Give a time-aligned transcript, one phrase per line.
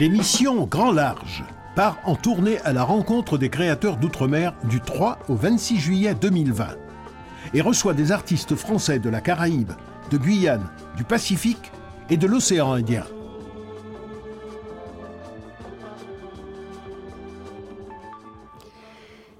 [0.00, 1.44] L'émission Grand Large
[1.76, 6.68] part en tournée à la rencontre des créateurs d'outre-mer du 3 au 26 juillet 2020
[7.52, 9.72] et reçoit des artistes français de la Caraïbe,
[10.10, 10.66] de Guyane,
[10.96, 11.70] du Pacifique
[12.08, 13.04] et de l'océan Indien.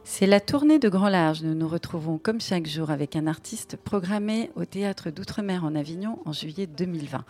[0.05, 1.43] C'est la tournée de Grand Large.
[1.43, 6.19] Nous nous retrouvons comme chaque jour avec un artiste programmé au Théâtre d'Outre-mer en Avignon
[6.27, 7.25] en juillet 2020.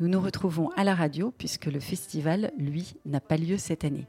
[0.00, 4.06] Nous nous retrouvons à la radio puisque le festival, lui, n'a pas lieu cette année.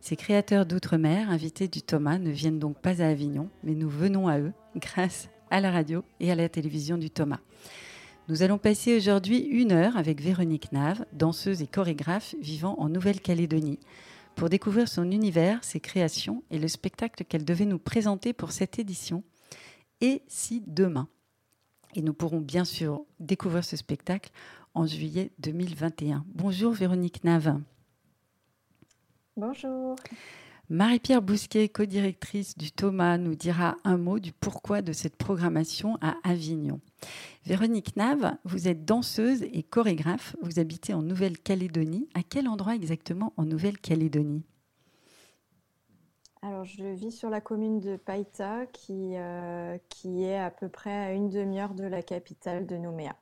[0.00, 4.28] Ces créateurs d'outre-mer, invités du Thomas, ne viennent donc pas à Avignon, mais nous venons
[4.28, 7.40] à eux grâce à la radio et à la télévision du Thomas.
[8.28, 13.80] Nous allons passer aujourd'hui une heure avec Véronique Nave, danseuse et chorégraphe vivant en Nouvelle-Calédonie,
[14.36, 18.78] pour découvrir son univers, ses créations et le spectacle qu'elle devait nous présenter pour cette
[18.78, 19.24] édition.
[20.00, 21.08] Et si demain
[21.96, 24.30] Et nous pourrons bien sûr découvrir ce spectacle
[24.74, 26.24] en juillet 2021.
[26.34, 27.60] Bonjour Véronique Nave.
[29.36, 29.96] Bonjour.
[30.68, 36.14] Marie-Pierre Bousquet, co-directrice du Thomas, nous dira un mot du pourquoi de cette programmation à
[36.24, 36.80] Avignon.
[37.44, 40.36] Véronique Nave, vous êtes danseuse et chorégraphe.
[40.40, 42.08] Vous habitez en Nouvelle-Calédonie.
[42.14, 44.44] À quel endroit exactement en Nouvelle-Calédonie?
[46.40, 50.90] Alors, je vis sur la commune de Païta, qui, euh, qui est à peu près
[50.90, 53.14] à une demi-heure de la capitale de Nouméa.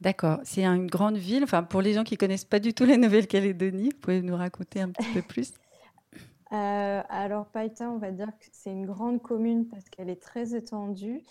[0.00, 0.40] D'accord.
[0.44, 1.44] C'est une grande ville.
[1.44, 4.80] Enfin, pour les gens qui connaissent pas du tout la Nouvelle-Calédonie, vous pouvez nous raconter
[4.80, 5.52] un petit peu plus?
[6.52, 10.54] Euh, Alors, Païta, on va dire que c'est une grande commune parce qu'elle est très
[10.54, 11.22] étendue.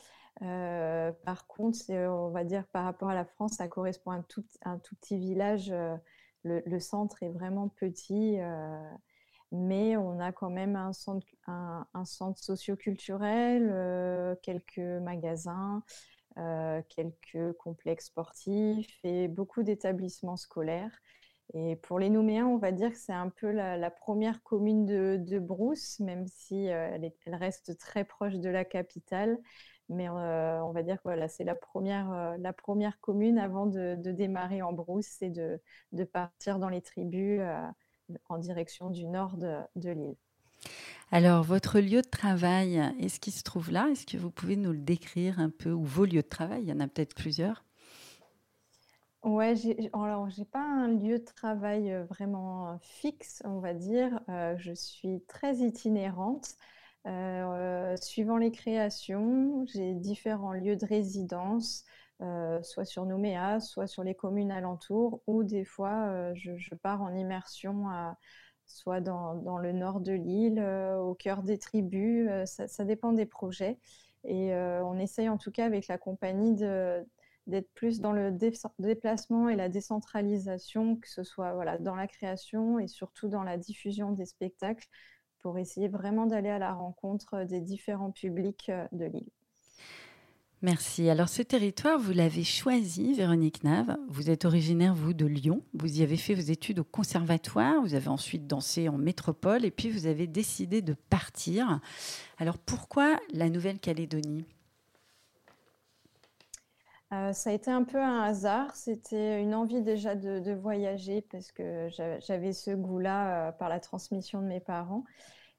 [0.42, 4.22] Euh, par contre, on va dire par rapport à la France, ça correspond à un
[4.24, 5.72] tout, un petit village.
[5.72, 5.96] Euh,
[6.44, 8.38] le, centre est vraiment petit,
[9.52, 15.82] mais on a quand même un centre, un, un centre socioculturel, quelques magasins.
[16.38, 20.92] Euh, quelques complexes sportifs et beaucoup d'établissements scolaires.
[21.54, 25.40] Et pour les Nouméens, on va dire que c'est un peu la, première commune de,
[25.40, 29.38] Brousse, même si euh, elle, reste très proche de la capitale.
[29.88, 33.96] Mais euh, on va dire que voilà, c'est la première, la première commune avant de,
[33.96, 35.62] démarrer en Brousse et de,
[35.94, 37.42] de, partir dans les tribus
[38.28, 40.18] en direction du nord de l'île.
[41.12, 43.88] Alors, votre lieu de travail, est-ce qu'il se trouve là?
[43.92, 46.64] Est-ce que vous pouvez nous le décrire un peu Ou vos lieux de travail?
[46.64, 47.64] Il y en a peut-être plusieurs.
[49.26, 49.56] Ouais,
[49.94, 54.20] alors j'ai pas un lieu de travail euh, vraiment fixe, on va dire.
[54.30, 56.56] Euh, je suis très itinérante.
[57.08, 61.86] Euh, suivant les créations, j'ai différents lieux de résidence,
[62.62, 67.14] soit sur Nouméa, soit sur les communes alentours, ou des fois je, je, pars en
[67.16, 68.18] immersion à,
[68.66, 72.28] soit dans, le nord de l'île, euh, au cœur des tribus.
[72.30, 73.78] Euh, ça, dépend des projets.
[74.24, 78.32] Et euh, on essaye en tout cas avec la compagnie d'être plus dans le
[78.80, 84.12] déplacement et la décentralisation, que ce soit dans la création et surtout dans la diffusion
[84.12, 84.88] des spectacles,
[85.40, 89.30] pour essayer vraiment d'aller à la rencontre des différents publics de l'île.
[90.62, 91.10] Merci.
[91.10, 93.98] Alors ce territoire, vous l'avez choisi, Véronique Nave.
[94.08, 95.62] Vous êtes originaire, vous, de Lyon.
[95.74, 97.82] Vous y avez fait vos études au conservatoire.
[97.82, 101.80] Vous avez ensuite dansé en métropole et puis vous avez décidé de partir.
[102.38, 104.46] Alors pourquoi la Nouvelle-Calédonie?
[107.14, 108.76] Euh, ça a été un peu un hasard.
[108.76, 111.90] C'était une envie déjà de, voyager parce que
[112.22, 115.04] j'avais ce goût-là euh, par la transmission de mes parents.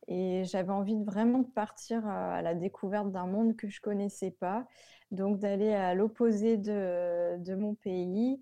[0.08, 4.66] Et j'avais envie de vraiment partir à la découverte d'un monde que je connaissais pas
[5.10, 8.40] donc d'aller à l'opposé de, mon pays.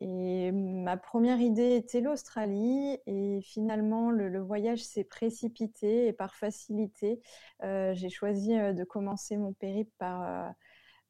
[0.00, 7.20] Et ma première idée était l'Australie et finalement le, voyage s'est précipité et par facilité,
[7.62, 10.50] euh, j'ai choisi euh, de commencer mon périple par, euh,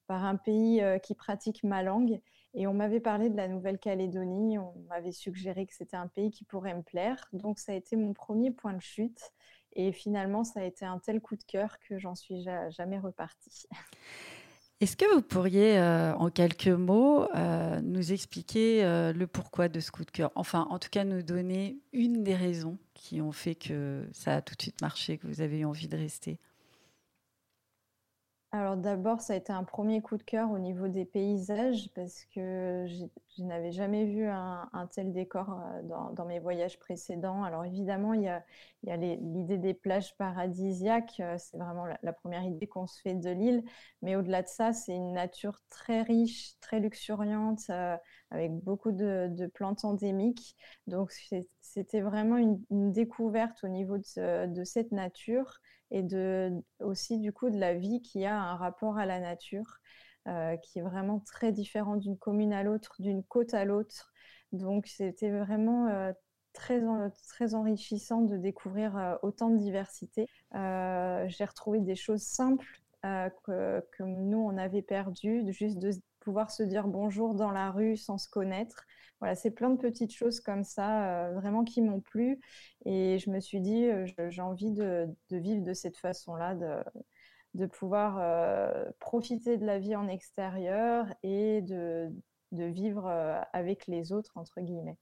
[0.07, 2.21] par un pays qui pratique ma langue.
[2.55, 6.45] Et on m'avait parlé de la Nouvelle-Calédonie, on m'avait suggéré que c'était un pays qui
[6.45, 9.21] pourrait me plaire, donc ça a été mon premier point de chute
[9.77, 13.67] et finalement ça a été un tel coup de cœur que j'en suis jamais repartie.
[14.81, 19.81] Est-ce que vous pourriez, euh, en quelques mots, euh, nous expliquer euh, le pourquoi de
[19.81, 20.31] ce coup de cœur?
[20.35, 24.43] Enfin, en tout cas, nous donner une des raisons qui ont fait que ça a
[24.43, 26.39] tout de suite marché, que vous avez eu envie de rester?
[28.57, 32.25] Alors d'abord, ça a été un premier coup de cœur au niveau des paysages parce
[32.35, 35.83] que je n'avais jamais vu un, tel décor euh,
[36.15, 37.45] dans, mes voyages précédents.
[37.45, 38.43] Alors évidemment, il y a,
[38.97, 43.63] l'idée des plages paradisiaques, euh, c'est vraiment la, première idée qu'on se fait de l'île.
[44.01, 47.95] Mais au-delà de ça, c'est une nature très riche, très luxuriante, euh,
[48.31, 50.57] avec beaucoup de, plantes endémiques.
[50.87, 51.13] Donc
[51.61, 55.61] c'était vraiment une, découverte au niveau de cette nature
[55.91, 56.05] et
[56.81, 59.79] aussi du coup de la vie qui a un rapport à la nature
[60.27, 64.13] euh, qui est vraiment très différent d'une commune à l'autre, d'une côte à l'autre.
[64.53, 66.13] Donc c'était vraiment euh,
[66.53, 66.83] très,
[67.29, 70.27] très enrichissant de découvrir autant de diversité.
[70.53, 75.91] J'ai retrouvé des choses simples que, que, nous, on avait perdues, juste de
[76.21, 78.85] pouvoir se dire bonjour dans la rue sans se connaître.
[79.21, 82.39] Voilà, c'est plein de petites choses comme ça, vraiment qui m'ont plu.
[82.85, 83.89] Et je me suis dit,
[84.29, 86.55] j'ai envie de, vivre de cette façon-là,
[87.55, 88.21] de, pouvoir
[88.99, 92.13] profiter de la vie en extérieur et de,
[92.53, 93.09] de vivre
[93.53, 94.99] avec les autres, entre guillemets.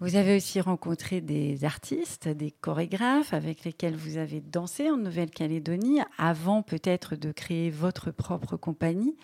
[0.00, 6.00] Vous avez aussi rencontré des artistes, des chorégraphes avec lesquels vous avez dansé en Nouvelle-Calédonie
[6.18, 9.16] avant peut-être de créer votre propre compagnie.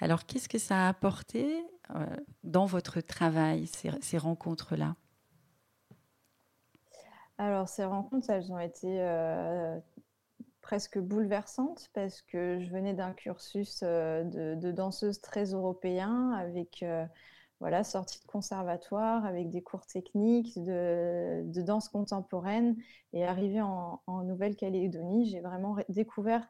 [0.00, 1.77] Alors, qu'est-ce que ça a apporté euh,
[2.44, 4.96] dans votre travail, ces, rencontres-là
[7.38, 9.78] Alors, ces rencontres, elles ont été euh,
[10.60, 16.84] presque bouleversantes parce que je venais d'un cursus euh, de, danseuse très européen avec
[17.60, 22.76] voilà, sortie de conservatoire avec des cours techniques de, danse contemporaine
[23.12, 26.46] et arrivée en, Nouvelle-Calédonie, j'ai vraiment découvert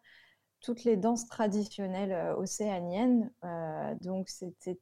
[0.61, 3.31] toutes les danses traditionnelles euh, océaniennes.
[3.44, 4.79] Euh, donc c'était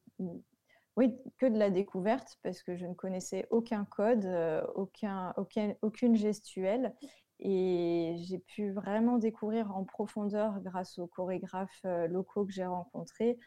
[0.97, 5.35] oui, que de la découverte parce que je ne connaissais aucun code, euh, aucun,
[5.83, 6.95] aucune gestuelle.
[7.39, 13.39] Et j'ai pu vraiment découvrir en profondeur, grâce aux chorégraphes locaux que j'ai rencontrés,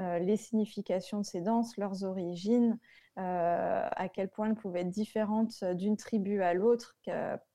[0.00, 2.78] euh, les significations de ces danses, leurs origines,
[3.18, 6.96] euh, à quel point elles pouvaient être différentes d'une tribu à l'autre,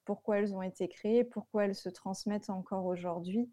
[0.05, 3.51] pourquoi elles ont été créées, pourquoi elles se transmettent encore aujourd'hui.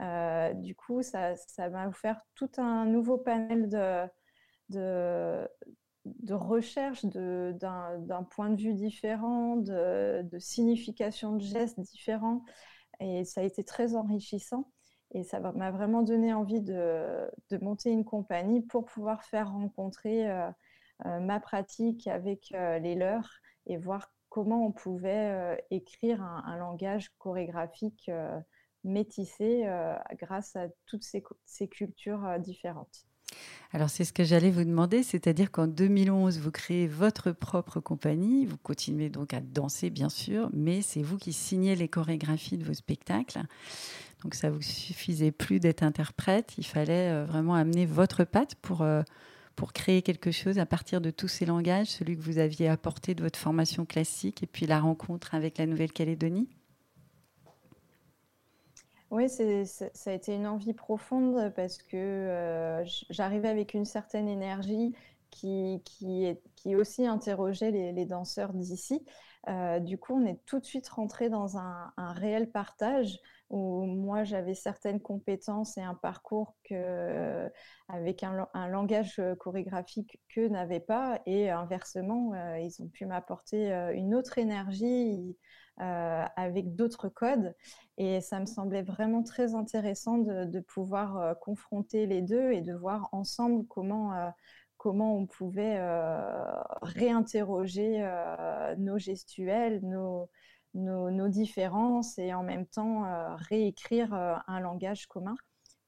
[0.00, 1.36] Euh, du coup, ça
[1.70, 4.04] m'a offert tout un nouveau panel de,
[4.74, 5.48] de,
[6.30, 12.44] recherche d'un point de vue différent, de, signification de gestes différents.
[13.00, 14.70] Et ça a été très enrichissant.
[15.14, 17.30] Et ça m'a vraiment donné envie de,
[17.62, 20.50] monter une compagnie pour pouvoir faire rencontrer euh,
[21.06, 23.30] euh, ma pratique avec euh, les leurs
[23.66, 28.10] et voir comment on pouvait écrire un, langage chorégraphique
[28.82, 29.64] métissé
[30.18, 33.06] grâce à toutes ces cultures différentes.
[33.72, 38.46] Alors c'est ce que j'allais vous demander, c'est-à-dire qu'en 2011, vous créez votre propre compagnie,
[38.46, 42.64] vous continuez donc à danser bien sûr, mais c'est vous qui signez les chorégraphies de
[42.64, 43.42] vos spectacles.
[44.22, 48.82] Donc ça vous suffisait plus d'être interprète, il fallait euh, vraiment amener votre patte pour,
[48.82, 49.02] euh,
[49.56, 53.16] pour créer quelque chose à partir de tous ces langages, celui que vous aviez apporté
[53.16, 56.48] de votre formation classique et puis la rencontre avec la Nouvelle-Calédonie.
[59.14, 64.92] Oui, ça a été une envie profonde parce que euh, j'arrivais avec une certaine énergie
[65.30, 69.04] qui, qui, aussi interrogeait les, danseurs d'ici.
[69.82, 73.20] du coup, on est tout de suite rentré dans un, réel partage
[73.50, 76.56] où moi j'avais certaines compétences et un parcours
[77.88, 83.94] avec un, langage chorégraphique qu'eux n'avaient pas, et inversement, euh, ils ont pu m'apporter euh,
[83.94, 85.36] une autre énergie
[85.80, 87.54] euh, avec d'autres codes,
[87.98, 93.08] et ça me semblait vraiment très intéressant de, pouvoir confronter les deux et de voir
[93.12, 94.12] ensemble comment
[94.76, 95.80] comment on pouvait
[96.82, 98.06] réinterroger
[98.76, 100.28] nos gestuels, nos,
[100.74, 105.34] nos, différences et en même temps euh, réécrire euh, un langage commun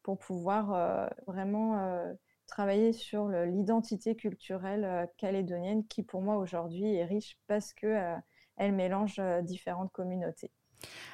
[0.03, 2.15] pour pouvoir euh, vraiment
[2.47, 8.15] travailler sur l'identité culturelle calédonienne qui pour moi aujourd'hui est riche parce que
[8.57, 10.51] elle mélange différentes communautés.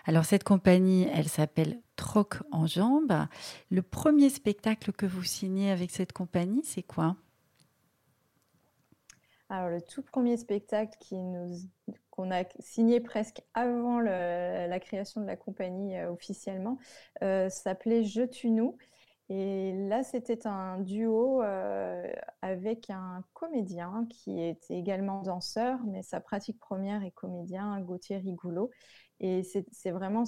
[0.04, 3.26] Alors cette compagnie, elle s'appelle Troc en jambes.
[3.70, 7.16] Le premier spectacle que vous signez avec cette compagnie, c'est quoi?
[9.48, 11.54] Alors le tout premier spectacle qui nous
[12.12, 16.78] qu'on a signé presque avant la création de la compagnie euh, officiellement,
[17.22, 18.76] euh, s'appelait Je tue nous.
[19.34, 22.06] Et là, c'était un duo euh,
[22.42, 28.70] avec un comédien qui était également danseur, mais sa pratique première est comédien, Gauthier Rigoulot.
[29.20, 30.24] Et c'est vraiment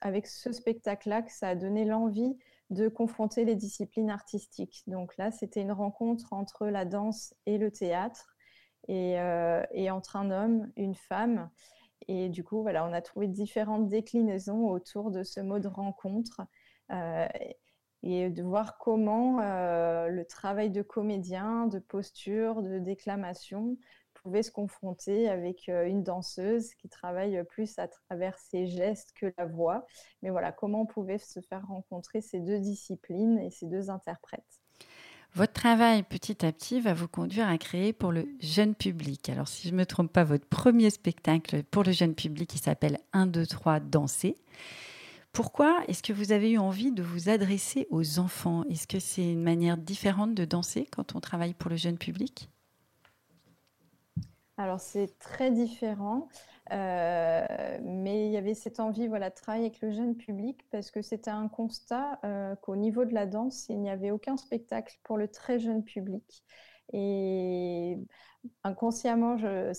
[0.00, 2.36] avec ce spectacle-là que ça a donné l'envie
[2.70, 4.82] de confronter les disciplines artistiques.
[4.88, 8.34] Donc là, c'était une rencontre entre la danse et le théâtre
[8.90, 11.50] euh, et, entre un homme, une femme.
[12.08, 16.40] Et du coup, voilà, on a trouvé différentes déclinaisons autour de ce mot de rencontre
[16.90, 17.28] euh,
[18.04, 23.78] et de voir comment euh, le travail de comédien, de posture, de déclamation
[24.12, 29.44] pouvait se confronter avec une danseuse qui travaille plus à travers ses gestes que la
[29.44, 29.86] voix.
[30.22, 34.62] Mais voilà, comment on pouvait se faire rencontrer ces deux disciplines et ces deux interprètes.
[35.34, 39.28] Votre travail petit à petit va vous conduire à créer pour le jeune public.
[39.28, 42.60] Alors si je ne me trompe pas, votre premier spectacle pour le jeune public, il
[42.60, 44.36] s'appelle 1, 2, 3, danser.
[45.34, 48.62] Pourquoi est-ce que vous avez eu envie de vous adresser aux enfants?
[48.70, 52.48] Est-ce que c'est une manière différente de danser quand on travaille pour le jeune public?
[54.56, 56.28] Alors c'est très différent,
[56.70, 60.92] euh, mais il y avait cette envie voilà, de travailler avec le jeune public parce
[60.92, 65.00] que c'était un constat euh, qu'au niveau de la danse, il n'y avait aucun spectacle
[65.02, 66.44] pour le très jeune public.
[66.92, 67.98] Et
[68.62, 69.72] inconsciemment, je,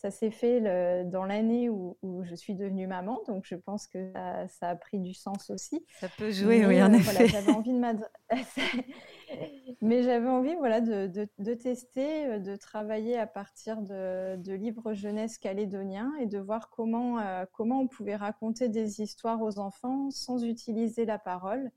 [0.00, 0.60] ça s'est fait
[1.06, 4.12] dans l'année où, je suis devenue maman, donc je pense que
[4.48, 5.84] ça, a pris du sens aussi.
[5.98, 7.26] Ça peut jouer, oui, en euh, effet.
[7.26, 8.04] j'avais envie de
[9.82, 11.06] Mais j'avais envie voilà, de,
[11.38, 16.70] de, tester, euh, de travailler à partir de, de, livres jeunesse calédoniens et de voir
[16.70, 21.72] comment, euh, comment on pouvait raconter des histoires aux enfants sans utiliser la parole,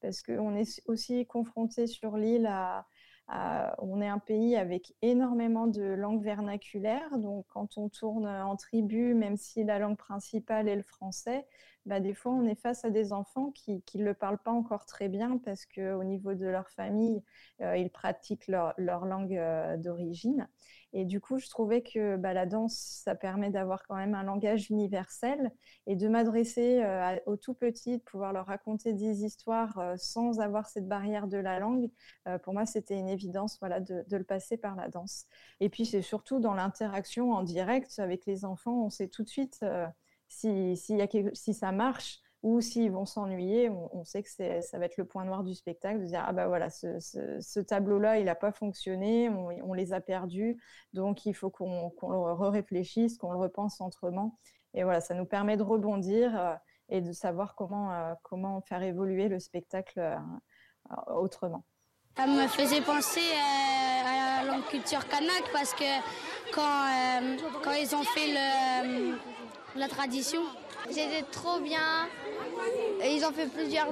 [0.00, 2.86] parce qu'on est aussi confronté sur l'île à
[3.28, 9.14] on est un pays avec énormément de langues vernaculaires, donc quand on tourne en tribu,
[9.14, 11.46] même si la langue principale est le français,
[11.86, 14.86] bah, des fois on est face à des enfants qui ne le parlent pas encore
[14.86, 17.22] très bien parce qu'au niveau de leur famille,
[17.60, 20.48] euh, ils pratiquent leur, langue euh, d'origine.
[20.98, 24.22] Et du coup, je trouvais que bah, la danse, ça permet d'avoir quand même un
[24.22, 25.52] langage universel
[25.86, 30.40] et de m'adresser euh, aux tout petits, de pouvoir leur raconter des histoires euh, sans
[30.40, 31.90] avoir cette barrière de la langue.
[32.26, 35.26] Euh, pour moi, c'était une évidence voilà, de, le passer par la danse.
[35.60, 39.28] Et puis, c'est surtout dans l'interaction en direct avec les enfants, on sait tout de
[39.28, 39.62] suite
[40.28, 45.04] si, si ça marche ou s'ils vont s'ennuyer, on, sait que ça va être le
[45.04, 49.28] point noir du spectacle, de dire ah bah voilà, ce, tableau-là, il n'a pas fonctionné,
[49.28, 50.56] on, les a perdus,
[50.92, 54.38] donc il faut qu'on le réfléchisse, qu'on le repense autrement.
[54.74, 56.54] Et voilà, ça nous permet de rebondir euh,
[56.88, 60.16] et de savoir comment, euh, comment faire évoluer le spectacle euh,
[61.16, 61.64] autrement.
[62.16, 63.26] Ça me faisait penser
[64.06, 66.00] à la langue culture kanak parce que
[66.54, 66.86] quand,
[67.64, 69.18] quand ils ont fait le,
[69.78, 70.42] la tradition,
[70.90, 72.08] c'était trop bien.
[73.04, 73.88] ils ont fait plusieurs,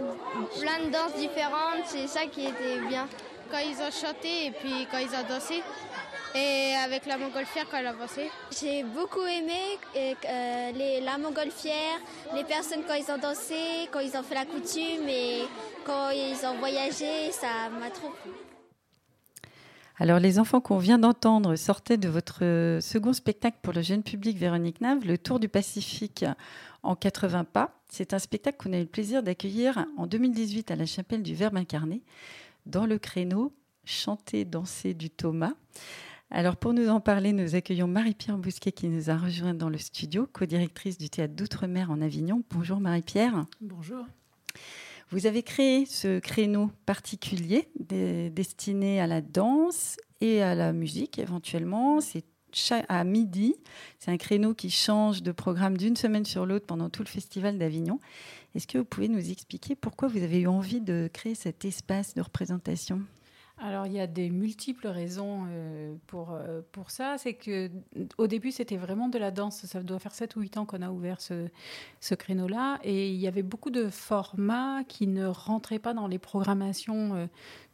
[0.61, 3.09] plein de danses différentes, c'est ça qui était bien.
[3.51, 5.63] Quand ils ont chanté et puis quand ils ont dansé,
[6.35, 8.31] et avec la montgolfière quand elle a dansé.
[8.51, 12.01] J'ai beaucoup aimé euh, les, la montgolfière,
[12.35, 15.43] les personnes quand ils ont dansé, quand ils ont fait la coutume et
[15.85, 18.33] quand ils ont voyagé, ça m'a trop plu.
[19.97, 24.37] Alors, les enfants qu'on vient d'entendre sortaient de votre second spectacle pour le jeune public
[24.37, 26.25] Véronique Nave, Le Tour du Pacifique
[26.83, 27.81] en 80 pas.
[27.89, 31.35] C'est un spectacle qu'on a eu le plaisir d'accueillir en 2018 à la chapelle du
[31.35, 32.03] Verbe incarné,
[32.67, 33.53] dans le créneau
[33.85, 35.53] Chanter, danser du Thomas.
[36.31, 39.79] Alors pour nous en parler, nous accueillons Marie-Pierre Bousquet qui nous a rejoint dans le
[39.79, 42.43] studio, co-directrice du théâtre d'Outre-mer en Avignon.
[42.51, 43.45] Bonjour Marie-Pierre.
[43.61, 44.07] Bonjour.
[45.11, 52.01] Vous avez créé ce créneau particulier destiné à la danse et à la musique éventuellement.
[52.01, 52.25] C'est
[52.89, 53.57] à midi.
[53.99, 57.59] C'est un créneau qui change de programme d'une semaine sur l'autre pendant tout le festival
[57.59, 57.99] d'Avignon.
[58.55, 62.15] Est-ce que vous pouvez nous expliquer pourquoi vous avez eu envie de créer cet espace
[62.15, 63.03] de représentation?
[63.59, 67.17] Alors, il y a des multiples raisons euh, pour, euh, pour ça.
[67.19, 67.71] C'est que
[68.19, 69.65] au début, c'était vraiment de la danse.
[69.65, 71.49] Ça doit faire 7 ou 8 ans qu'on a ouvert ce,
[72.01, 72.81] ce créneau-là.
[72.83, 77.27] Et il y avait beaucoup de formats qui ne rentraient pas dans les programmations euh,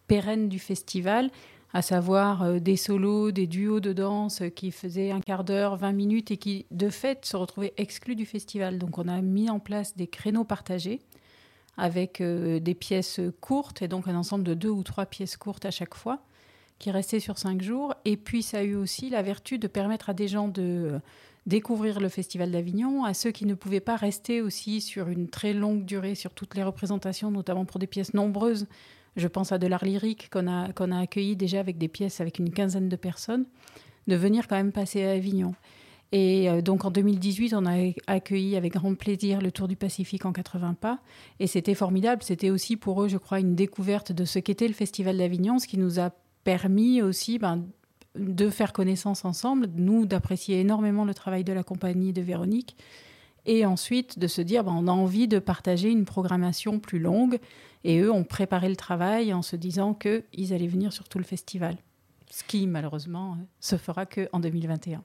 [0.06, 1.30] pérennes du festival
[1.72, 6.32] à savoir des solos, des duos de danse qui faisaient un quart d'heure, 20 minutes
[6.32, 8.76] et qui, de fait, se retrouvaient exclus du festival.
[8.76, 10.99] Donc on a mis en place des créneaux partagés
[11.77, 15.65] avec euh, des pièces courtes et donc un ensemble de deux ou trois pièces courtes
[15.65, 16.21] à chaque fois
[16.79, 17.95] qui restaient sur cinq jours.
[18.05, 20.99] Et puis ça a eu aussi la vertu de permettre à des gens de euh,
[21.47, 25.53] découvrir le Festival d'Avignon, à ceux qui ne pouvaient pas rester aussi sur une très
[25.53, 28.67] longue durée sur toutes les représentations, notamment pour des pièces nombreuses
[29.17, 32.21] je pense à de l'art lyrique qu'on a, qu'on a accueilli déjà avec des pièces
[32.21, 33.45] avec une quinzaine de personnes,
[34.07, 35.55] de venir quand même passer à Avignon.
[36.12, 40.25] Et euh, donc en 2018, on a accueilli avec grand plaisir le Tour du Pacifique
[40.25, 40.99] en 80 pas.
[41.38, 42.23] Et c'était formidable.
[42.23, 45.67] C'était aussi pour eux, je crois, une découverte de ce qu'était le Festival d'Avignon, ce
[45.67, 46.11] qui nous a
[46.43, 47.64] permis aussi ben,
[48.17, 52.76] de faire connaissance ensemble, nous d'apprécier énormément le travail de la compagnie de Véronique.
[53.47, 57.38] Et ensuite de se dire, ben, on a envie de partager une programmation plus longue
[57.85, 61.25] et eux ont préparé le travail en se disant qu'ils allaient venir sur tout le
[61.25, 61.76] festival.
[62.31, 65.02] Ce qui, malheureusement, euh, se fera qu'en 2021.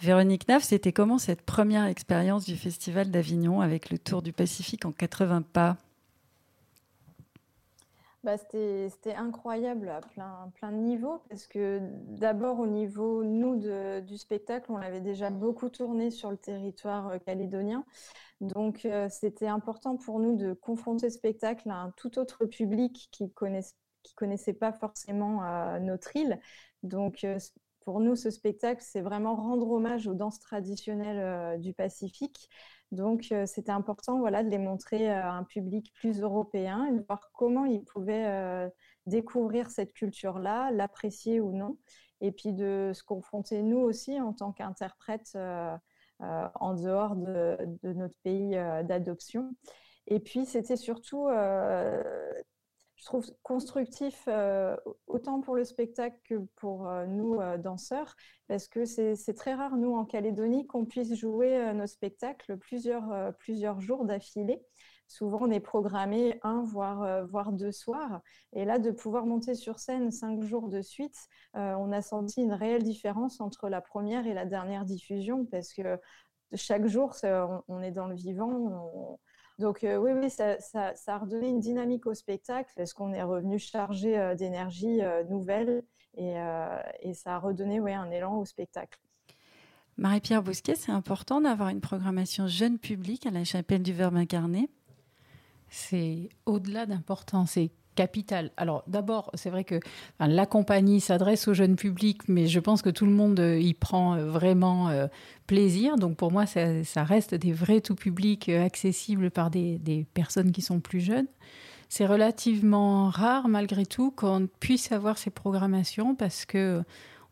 [0.00, 4.84] Véronique Naf, c'était comment cette première expérience du Festival d'Avignon avec le Tour du Pacifique
[4.84, 5.76] en 80 pas?
[8.24, 13.60] Bah, C'était incroyable à plein, plein de niveaux, parce que d'abord au niveau, nous,
[14.00, 17.84] du spectacle, on l'avait déjà beaucoup tourné sur le territoire euh, calédonien.
[18.40, 23.08] Donc euh, c'était important pour nous de confronter ce spectacle à un tout autre public
[23.12, 23.60] qui ne
[24.02, 26.40] qui connaissait pas forcément euh, notre île.
[26.82, 27.26] Donc
[27.84, 32.48] pour nous, ce spectacle, c'est vraiment rendre hommage aux danses traditionnelles du Pacifique.
[32.94, 37.04] Donc, euh, c'était important voilà, de les montrer à un public plus européen et de
[37.06, 38.68] voir comment ils pouvaient euh,
[39.06, 41.76] découvrir cette culture-là, l'apprécier ou non.
[42.20, 45.36] et puis de se confronter nous aussi en tant qu'interprètes
[46.20, 48.52] en dehors de, de notre pays
[48.84, 49.54] d'adoption.
[50.06, 51.28] Et puis c'était surtout
[53.04, 54.74] je trouve constructif euh,
[55.06, 58.16] autant pour le spectacle que pour euh, nous euh, danseurs,
[58.48, 64.06] parce que c'est très rare, nous, en Calédonie, qu'on puisse jouer nos spectacles plusieurs, jours
[64.06, 64.62] d'affilée.
[65.06, 68.22] Souvent, on est programmé un, voire, deux soirs.
[68.54, 71.16] Et là, de pouvoir monter sur scène cinq jours de suite,
[71.54, 75.98] on a senti une réelle différence entre la première et la dernière diffusion, parce que
[76.54, 77.14] chaque jour,
[77.68, 79.18] on, est dans le vivant.
[79.58, 80.56] Donc euh, oui, oui, ça,
[81.06, 85.84] a redonné une dynamique au spectacle parce qu'on est revenu chargé euh, d'énergie euh, nouvelle
[86.16, 86.34] et,
[87.14, 89.00] ça a redonné un élan au spectacle.
[89.96, 94.68] Marie-Pierre Bousquet, c'est important d'avoir une programmation jeune public à la chapelle du Verbe incarné
[95.70, 97.70] C'est au-delà d'important, c'est
[98.56, 99.80] Alors d'abord, c'est vrai que
[100.18, 103.74] la compagnie s'adresse au jeune public, mais je pense que tout le monde euh, y
[103.74, 105.06] prend euh, vraiment euh,
[105.46, 105.96] plaisir.
[105.96, 110.80] Donc pour moi, ça, reste des vrais tout publics accessibles par des, personnes qui sont
[110.80, 111.26] plus jeunes.
[111.88, 116.82] C'est relativement rare malgré tout qu'on puisse avoir ces programmations parce que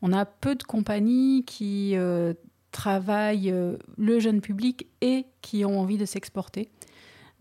[0.02, 1.96] on a peu de compagnies qui
[2.70, 3.54] travaillent
[3.96, 6.68] le jeune public et qui ont envie de s'exporter.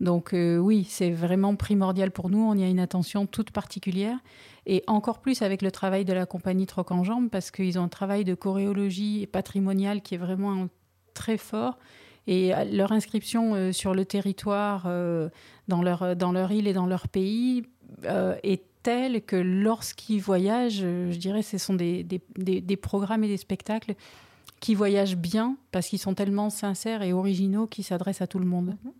[0.02, 2.40] Donc euh, oui, c'est vraiment primordial pour nous.
[2.40, 4.18] On y a une attention toute particulière.
[4.66, 7.84] Et encore plus avec le travail de la compagnie Troc en Jambes, parce qu'ils ont
[7.84, 10.68] un travail de choréologie patrimoniale qui est vraiment
[11.14, 11.78] très fort.
[12.26, 14.88] Et euh, leur inscription euh, sur le territoire,
[15.68, 17.62] dans, leur, dans leur île et dans leur pays,
[18.42, 23.94] est telle que lorsqu'ils voyagent, je dirais, ce sont des, programmes et des spectacles
[24.58, 28.46] qui voyagent bien parce qu'ils sont tellement sincères et originaux qu'ils s'adressent à tout le
[28.46, 28.76] monde.
[28.84, 28.92] Mhm.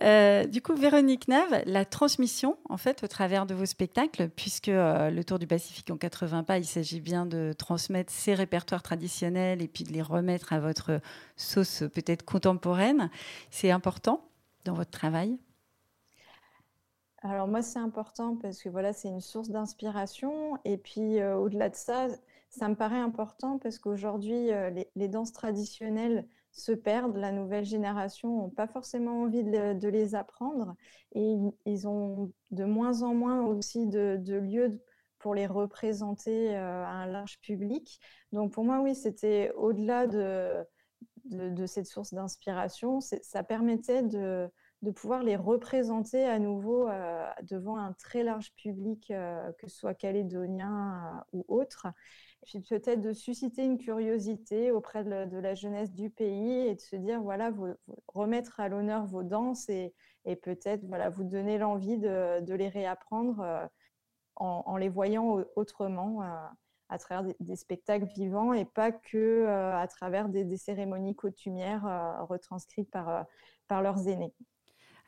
[0.00, 4.68] Euh, du coup, Véronique Nave, la transmission, en fait, au travers de vos spectacles, puisque
[4.68, 8.82] euh, le Tour du Pacifique en 80 pas, il s'agit bien de transmettre ces répertoires
[8.82, 11.00] traditionnels et puis de les remettre à votre
[11.36, 13.10] sauce peut-être contemporaine.
[13.50, 14.24] C'est important
[14.64, 15.38] dans votre travail?
[17.22, 20.56] Alors moi, c'est important parce que voilà, c'est une source d'inspiration.
[20.64, 22.08] Et puis euh, au-delà de ça,
[22.48, 24.50] ça me paraît important parce qu'aujourd'hui,
[24.96, 27.16] les, danses traditionnelles se perdent.
[27.16, 30.74] La nouvelle génération n'a pas forcément envie de, les apprendre
[31.14, 31.36] et
[31.66, 34.80] ils ont de moins en moins aussi de, lieux
[35.18, 38.00] pour les représenter euh, à un large public.
[38.32, 40.64] Donc pour moi, oui, c'était au-delà de,
[41.26, 44.50] de, cette source d'inspiration, ça permettait de,
[44.96, 49.94] pouvoir les représenter à nouveau euh, devant un très large public, euh, que ce soit
[49.94, 51.86] calédonien ou autre
[52.44, 56.96] puis peut-être de susciter une curiosité auprès de, la jeunesse du pays et de se
[56.96, 57.52] dire, voilà,
[58.08, 59.94] remettre à l'honneur vos danses et,
[60.42, 63.66] peut-être voilà, vous donner l'envie de, les réapprendre euh,
[64.36, 66.22] en, les voyant autrement.
[66.22, 66.26] Euh,
[66.88, 72.90] à travers des, spectacles vivants et pas que euh, à travers des, cérémonies coutumières retranscrites
[72.90, 73.26] par
[73.82, 74.34] leurs aînés.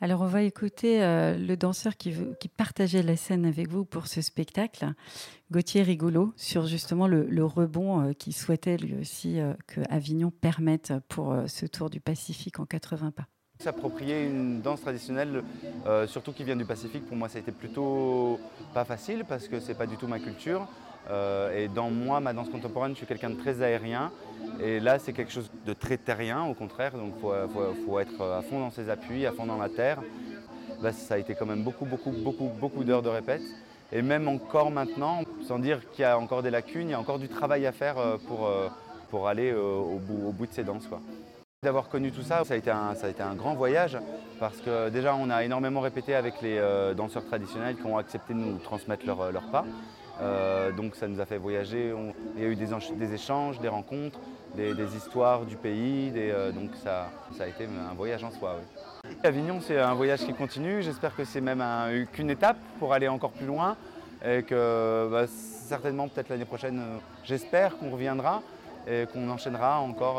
[0.00, 2.12] Alors, on va écouter euh, le danseur qui,
[2.56, 4.92] partageait la scène avec vous pour ce spectacle,
[5.50, 10.92] Gauthier Rigolo, sur justement le, rebond euh, qu'il souhaitait lui aussi euh, que Avignon permette
[11.08, 13.26] pour ce tour du Pacifique en 80 pas.
[13.60, 15.44] S'approprier une danse traditionnelle,
[16.08, 18.40] surtout qui vient du Pacifique, pour moi ça a été plutôt
[18.74, 20.66] pas facile parce que c'est pas du tout ma culture.
[21.10, 24.10] Et dans moi, ma danse contemporaine, je suis quelqu'un de très aérien.
[24.62, 26.92] Et là, c'est quelque chose de très terrien, au contraire.
[26.92, 29.98] Donc, il faut, être à fond dans ses appuis, à fond dans la terre.
[30.92, 33.42] Ça a été quand même beaucoup, beaucoup, beaucoup, beaucoup d'heures de répète.
[33.92, 37.00] Et même encore maintenant, sans dire qu'il y a encore des lacunes, il y a
[37.00, 38.68] encore du travail à faire euh, pour, euh,
[39.08, 40.88] pour aller euh, au bout, au bout de ces danses.
[41.62, 43.96] D'avoir connu tout ça, ça a, été un, ça a été un grand voyage
[44.40, 46.60] parce que déjà on a énormément répété avec les
[46.94, 49.64] danseurs traditionnels qui ont accepté de nous transmettre leurs leur pas.
[50.20, 51.92] Euh, donc ça nous a fait voyager.
[52.36, 54.18] il y a eu des, échanges, des rencontres,
[54.54, 56.12] des, histoires du pays.
[56.16, 57.08] Euh, donc ça,
[57.40, 58.60] a été un voyage en soi.
[59.22, 60.82] Avignon, c'est un voyage qui continue.
[60.82, 61.62] J'espère que c'est même
[62.12, 63.76] qu'une étape pour aller encore plus loin.
[64.26, 68.42] Et que bah, certainement, peut-être l'année prochaine, euh, j'espère qu'on reviendra
[68.86, 70.18] et qu'on enchaînera encore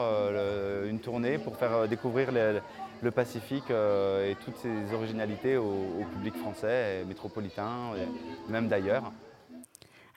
[0.89, 7.91] une tournée pour faire découvrir le Pacifique et toutes ses originalités au, public français métropolitain,
[7.95, 9.11] et même d'ailleurs.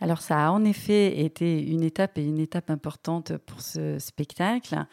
[0.00, 4.86] Alors ça a en effet été une étape et une étape importante pour ce spectacle.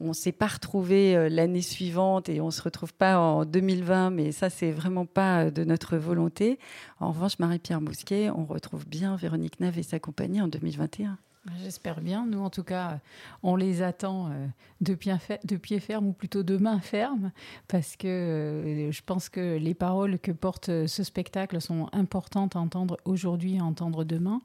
[0.00, 3.44] On ne s'est pas retrouvé euh, l'année suivante et on ne se retrouve pas en
[3.44, 6.58] 2020, mais ça, c'est vraiment pas euh, de notre volonté.
[6.98, 11.16] En revanche, Marie-Pierre Mousquet, on retrouve bien Véronique Nave et sa compagnie en 2021.
[11.62, 12.24] J'espère bien.
[12.26, 13.00] Nous, en tout cas,
[13.42, 14.46] on les attend euh,
[14.80, 17.32] de, pied ferme ou plutôt de main ferme
[17.68, 22.56] parce que euh, je pense que les paroles que porte euh, ce spectacle sont importantes
[22.56, 24.40] à entendre aujourd'hui et à entendre demain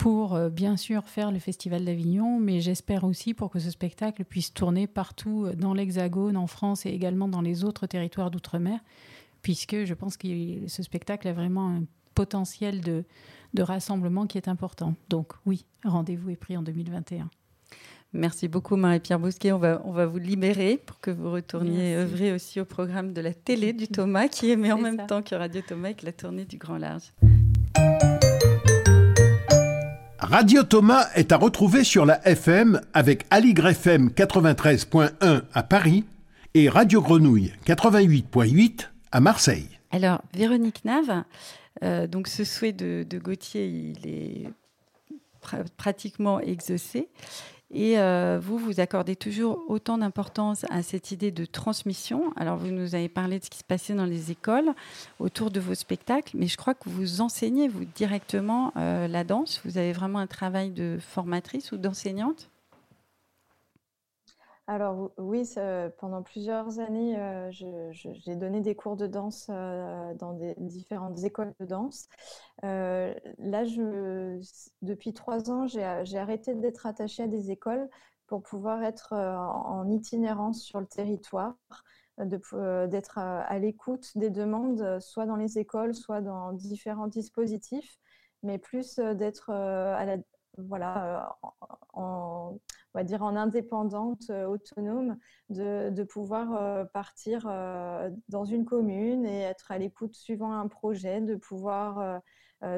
[0.00, 4.24] pour euh, bien sûr faire le Festival d'Avignon, mais j'espère aussi pour que ce spectacle
[4.24, 8.80] puisse tourner partout euh, dans l'Hexagone, en France et également dans les autres territoires d'outre-mer,
[9.42, 10.26] puisque je pense que
[10.68, 11.82] ce spectacle a vraiment un
[12.14, 13.04] potentiel de,
[13.54, 14.94] de rassemblement qui est important.
[15.08, 17.28] Donc oui, rendez-vous est pris en 2021.
[18.12, 19.52] Merci beaucoup Marie-Pierre Bousquet.
[19.52, 23.20] On va, on va vous libérer pour que vous retourniez œuvrer aussi au programme de
[23.20, 26.44] la télé du Thomas qui émet en même temps que Radio Thomas avec la tournée
[26.44, 27.12] du Grand Large.
[30.18, 36.04] Radio Thomas est à retrouver sur la FM avec Aligre FM 93.1 à Paris
[36.54, 39.68] et Radio Grenouille 88.8 à Marseille.
[39.92, 41.22] Alors, Véronique Nave, euh,
[41.82, 44.50] donc ce souhait de, de, Gauthier, il est
[45.76, 47.08] pratiquement exaucé.
[47.72, 52.32] Et euh, vous, vous accordez toujours autant d'importance à cette idée de transmission.
[52.34, 54.72] Alors, vous nous avez parlé de ce qui se passait dans les écoles
[55.20, 59.60] autour de vos spectacles, mais je crois que vous enseignez, vous, directement euh, la danse.
[59.64, 62.50] Vous avez vraiment un travail de formatrice ou d'enseignante?
[64.70, 65.42] Alors oui,
[65.98, 71.52] pendant plusieurs années, euh, j'ai donné des cours de danse euh, dans des différentes écoles
[71.58, 72.08] de danse.
[72.62, 73.64] Euh, là,
[74.80, 77.88] depuis trois ans, j'ai arrêté d'être attachée à des écoles
[78.28, 81.56] pour pouvoir être en itinérance sur le territoire,
[82.18, 87.98] d'être à, l'écoute des demandes, soit dans les écoles, soit dans différents dispositifs,
[88.44, 90.18] mais plus d'être à la,
[90.58, 91.36] voilà,
[91.92, 92.56] en,
[92.94, 95.16] on va dire en indépendante, euh, autonome,
[95.48, 101.20] de, pouvoir euh, partir euh, dans une commune et être à l'écoute suivant un projet,
[101.20, 102.20] de pouvoir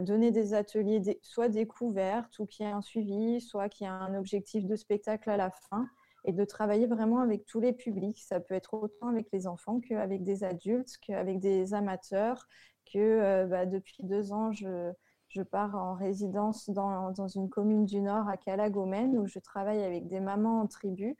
[0.02, 4.64] donner des ateliers soit découvertes ou qui ait un suivi, soit qui a un objectif
[4.64, 5.88] de spectacle à la fin
[6.24, 8.20] et de travailler vraiment avec tous les publics.
[8.20, 12.46] Ça peut être autant avec les enfants qu'avec des adultes, qu'avec des amateurs,
[12.92, 14.92] que bah, depuis deux ans, je,
[15.32, 20.06] je pars en résidence dans, une commune du Nord à Calagomène où je travaille avec
[20.06, 21.16] des mamans en tribu,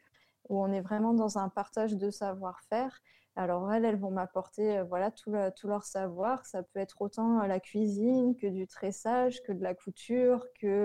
[0.51, 3.01] où on est vraiment dans un partage de savoir-faire.
[3.37, 5.33] Alors elles, elles vont m'apporter euh, voilà tout,
[5.65, 6.45] leur savoir.
[6.45, 10.85] Ça peut être autant la cuisine que du tressage, que de la couture, que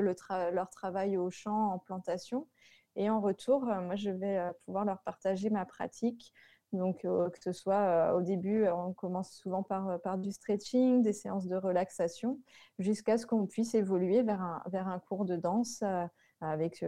[0.54, 2.48] leur travail au champ en plantation.
[2.96, 6.34] Et en retour, euh, moi, je vais euh, pouvoir leur partager ma pratique
[6.74, 11.02] donc, euh, que ce soit euh, au début, on commence souvent par, euh, du stretching,
[11.02, 12.40] des séances de relaxation,
[12.78, 15.84] jusqu'à ce qu'on puisse évoluer vers un, vers un cours de danse
[16.42, 16.86] avec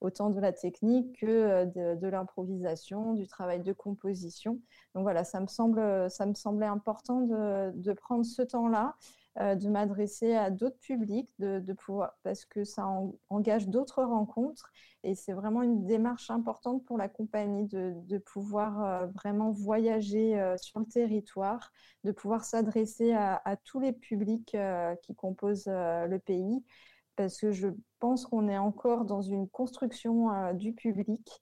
[0.00, 4.60] autant de la technique que de, de l'improvisation, du travail de composition.
[4.94, 8.96] Donc voilà, ça me, semble, ça me semblait important de, de prendre ce temps-là
[9.40, 12.88] euh, de m'adresser à d'autres publics, de, pouvoir, parce que ça
[13.28, 14.72] engage d'autres rencontres.
[15.04, 20.56] Et c'est vraiment une démarche importante pour la compagnie de, pouvoir euh, vraiment voyager euh,
[20.56, 21.70] sur le territoire,
[22.02, 24.56] de pouvoir s'adresser à, tous les publics
[25.02, 26.64] qui composent le pays,
[27.14, 27.68] parce que je
[28.00, 31.40] pense qu'on est encore dans une construction du public.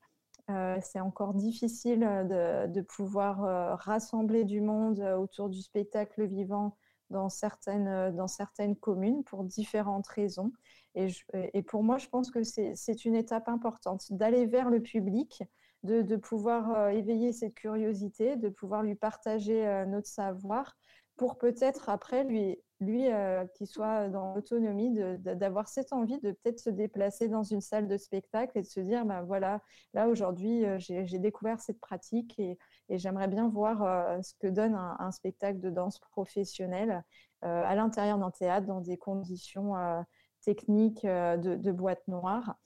[0.81, 6.77] c'est encore difficile de, pouvoir rassembler du monde autour du spectacle vivant
[7.11, 10.53] dans certaines, euh, dans certaines communes pour différentes raisons.
[10.95, 15.42] Et, et pour moi, je pense que c'est une étape importante d'aller vers le public,
[15.83, 20.77] de, de, pouvoir euh, éveiller cette curiosité, de pouvoir lui partager euh, notre savoir
[21.16, 23.09] pour peut-être après lui, lui
[23.55, 27.97] qui soit dans l'autonomie, d'avoir cette envie de peut-être se déplacer dans une salle de
[27.97, 29.62] spectacle et de se dire, ben voilà,
[29.95, 32.59] là aujourd'hui, j'ai découvert cette pratique et,
[32.89, 37.03] j'aimerais bien voir euh, ce que donne un, spectacle de danse professionnel
[37.45, 40.01] euh, à l'intérieur d'un théâtre dans des conditions euh,
[40.43, 42.57] techniques de, boîte noire.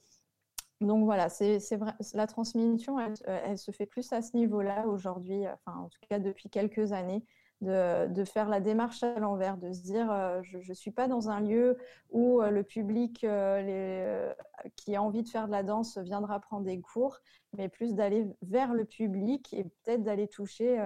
[0.79, 1.59] Donc voilà, c'est
[2.13, 6.49] la transmission, elle, se fait plus à ce niveau-là aujourd'hui, enfin en tout cas depuis
[6.49, 7.23] quelques années,
[7.61, 11.29] de, faire la démarche à l'envers, de se dire euh, je ne suis pas dans
[11.29, 11.77] un lieu
[12.09, 14.33] où euh, le public euh,
[14.75, 17.19] qui a envie de faire de la danse viendra prendre des cours,
[17.53, 20.79] mais plus d'aller vers le public et peut-être d'aller toucher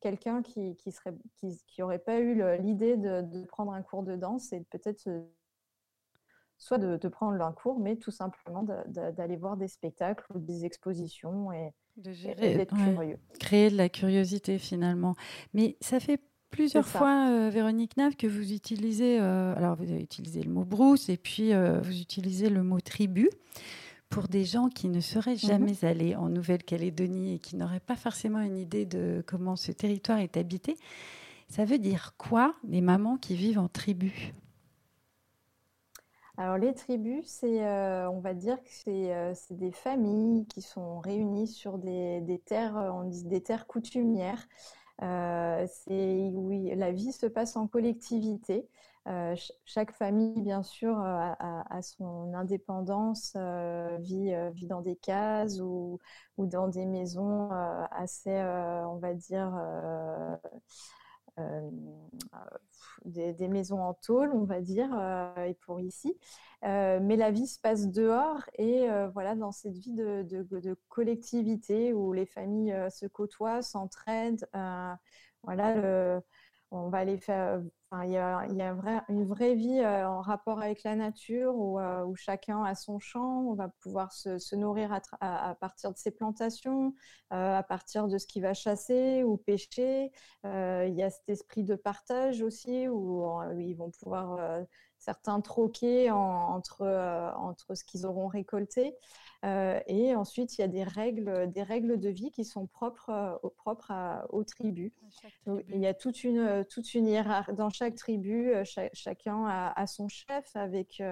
[0.00, 0.92] quelqu'un qui qui,
[1.66, 5.08] qui, pas eu l'idée de, prendre un cours de danse et peut-être
[6.60, 10.64] soit de, de, prendre un cours, mais tout simplement d'aller voir des spectacles ou des
[10.64, 12.66] expositions et, de gérer,
[13.38, 15.16] Créer de la curiosité finalement.
[15.54, 16.20] Mais ça fait
[16.50, 20.64] plusieurs fois, euh, Véronique Nave, que vous utilisez, euh, alors vous avez utilisé le mot
[20.64, 23.28] brousse et puis euh, vous utilisez le mot tribu
[24.08, 25.38] pour des gens qui ne seraient mhm.
[25.38, 30.18] jamais allés en Nouvelle-Calédonie et qui n'auraient pas forcément une idée de comment ce territoire
[30.18, 30.76] est habité.
[31.48, 34.32] Ça veut dire quoi, les mamans qui vivent en tribu?
[36.40, 40.98] Alors les tribus, c'est, euh, on va dire que euh, c'est, des familles qui sont
[40.98, 44.48] réunies sur des, terres, euh, on dit des terres coutumières.
[44.98, 46.32] c'est
[46.76, 48.66] la vie se passe en collectivité.
[49.66, 53.36] chaque famille, bien sûr, a, son indépendance,
[53.98, 55.98] vit, vit, dans des cases ou,
[56.38, 57.50] ou dans des maisons
[57.90, 58.32] assez,
[58.86, 59.52] on va dire,
[63.04, 64.90] des, maisons en tôle, on va dire,
[65.46, 66.16] et pour ici.
[66.62, 72.12] mais la vie se passe dehors et voilà, dans cette vie de, de, collectivité où
[72.12, 74.46] les familles se côtoient, s'entraident.
[75.42, 76.20] voilà, le,
[76.70, 77.62] on va aller faire.
[78.04, 81.52] il y a, il y a une vraie vie euh, en rapport avec la nature
[81.52, 86.12] euh, où, chacun a son champ, on va pouvoir se, nourrir à, partir de ses
[86.12, 86.94] plantations,
[87.32, 90.12] euh, à partir de ce qu'il va chasser ou pêcher.
[90.44, 93.24] il y a cet esprit de partage aussi où,
[93.58, 94.64] ils vont pouvoir
[95.00, 96.86] certains troquer entre,
[97.36, 98.94] entre ce qu'ils auront récolté.
[99.44, 103.10] Euh, et ensuite, il y a des règles, des règles de vie qui sont propres,
[103.10, 103.92] euh, propres
[104.28, 104.92] aux tribus.
[105.46, 107.52] il y a toute une, toute une hiérarchie.
[107.54, 111.02] Dans chaque tribu, euh, chacun a, son chef avec.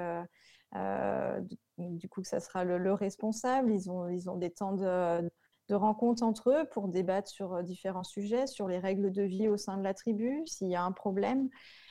[1.79, 3.72] du coup, ça sera le, responsable.
[3.72, 5.31] Ils ont, ils ont des temps de,
[5.70, 9.57] de rencontres entre eux pour débattre sur différents sujets, sur les règles de vie au
[9.57, 11.48] sein de la tribu, s'il y a un problème.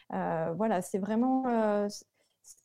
[0.10, 1.88] Voilà, c'est vraiment,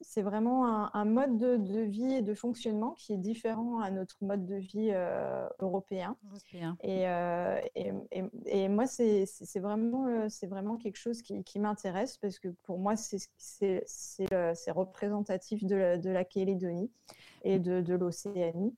[0.01, 4.47] c'est vraiment un, mode de, vie et de fonctionnement qui est différent à notre mode
[4.47, 6.17] de vie euh, européen.
[6.85, 7.61] Euh,
[8.47, 9.27] et, moi, c'est
[9.57, 13.29] vraiment, euh, vraiment quelque chose qui, m'intéresse parce que pour moi, c'est
[14.69, 16.91] représentatif de la, de la Calédonie
[17.43, 18.77] et de, l'Océanie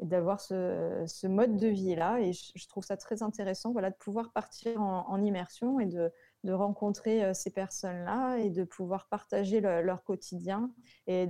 [0.00, 2.20] d'avoir ce, mode de vie-là.
[2.20, 6.10] Et je, trouve ça très intéressant voilà, de pouvoir partir en immersion et de,
[6.46, 10.70] de rencontrer euh, ces personnes-là et de pouvoir partager leur quotidien.
[11.06, 11.28] Et,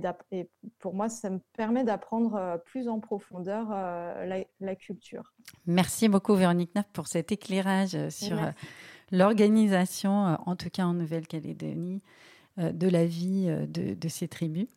[0.79, 5.33] pour moi, ça me permet d'apprendre euh, plus en profondeur euh, la, culture.
[5.65, 8.37] Merci beaucoup, Véronique Neff, pour cet éclairage sur
[9.11, 12.03] l'organisation, en tout cas en Nouvelle-Calédonie,
[12.57, 14.67] de la vie de ces tribus.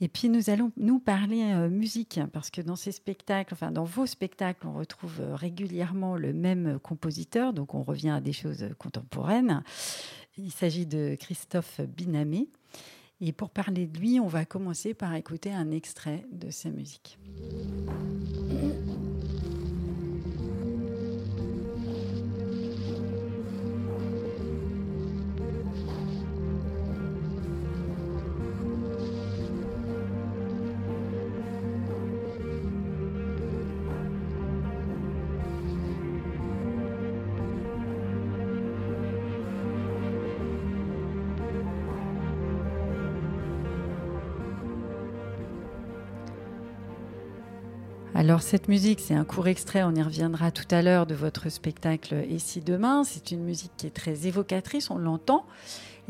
[0.00, 3.84] Et puis nous allons nous parler euh, musique, parce que dans ces spectacles, enfin dans
[3.84, 8.68] vos spectacles, on retrouve euh, régulièrement le même compositeur, donc on revient à des choses
[8.78, 9.64] contemporaines.
[10.36, 12.48] Il s'agit de Christophe Binamé.
[13.20, 17.18] Et pour parler de lui, on va commencer par écouter un extrait de sa musique.
[48.28, 51.48] Alors cette musique, c'est un court extrait, on y reviendra tout à l'heure de votre
[51.48, 53.02] spectacle Ici demain.
[53.02, 55.46] C'est une musique qui est très évocatrice, on l'entend.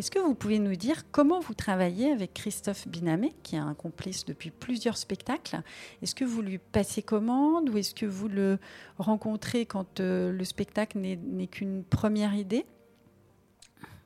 [0.01, 3.75] Est-ce que vous pouvez nous dire comment vous travaillez avec Christophe Binamé, qui est un
[3.75, 5.61] complice depuis plusieurs spectacles?
[6.03, 8.59] Est-ce que vous lui passez commande ou est-ce que vous le
[8.99, 12.67] rencontrez quand euh, le spectacle n'est qu'une première idée?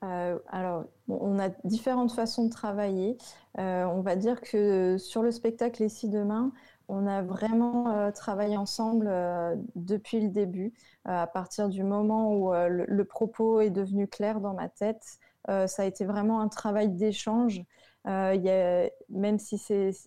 [0.04, 3.16] Euh, alors, on a différentes façons de travailler.
[3.58, 6.52] Euh, on va dire que sur le spectacle Ici demain,
[6.88, 10.72] on a vraiment euh, travaillé ensemble euh, depuis le début.
[11.08, 15.18] Euh, à partir du moment où le, propos est devenu clair dans ma tête,
[15.48, 17.62] ça a été vraiment un travail d'échange.
[18.04, 19.58] même si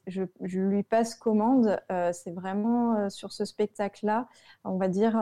[0.07, 1.77] je, je, lui passe commande,
[2.13, 4.27] c'est vraiment sur ce spectacle-là,
[4.63, 5.17] on va dire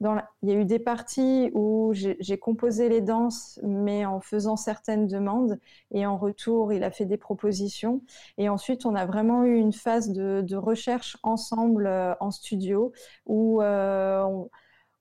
[0.00, 5.06] il y a eu des parties où j'ai composé les danses, mais en faisant certaines
[5.06, 5.58] demandes.
[5.92, 8.02] Et en retour, il a fait des propositions.
[8.36, 12.92] Et ensuite, on a vraiment eu une phase de, recherche ensemble euh, en studio
[13.26, 14.24] où euh,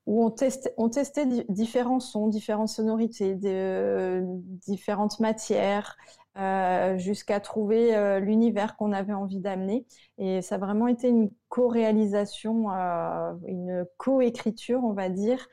[0.08, 4.24] on, testait différents sons, différentes sonorités, de,
[4.68, 5.98] différentes matières,
[6.38, 9.86] euh, jusqu'à trouver euh, l'univers qu'on avait envie d'amener.
[10.18, 15.48] Et ça a vraiment été une co-réalisation, euh, une co-écriture, on va dire,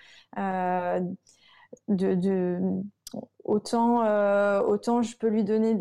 [1.89, 2.59] de, de,
[3.45, 5.77] Autant, euh, autant je peux lui donner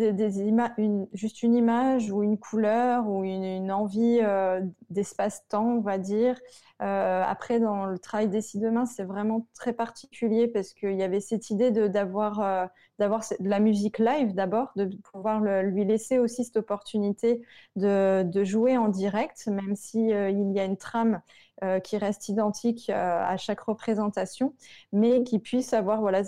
[1.13, 6.37] juste une image ou une couleur ou une, envie euh, d'espace-temps, on va dire.
[6.81, 11.21] Euh, après, dans le travail d'ici demain, c'est vraiment très particulier parce qu'il y avait
[11.21, 16.57] cette idée d'avoir d'avoir de la musique live d'abord, de pouvoir lui laisser aussi cette
[16.57, 17.41] opportunité
[17.77, 21.21] de, de jouer en direct, même si il y a une trame
[21.63, 24.55] euh, qui reste identique euh, à chaque représentation,
[24.91, 26.23] mais qui puisse avoir, voilà,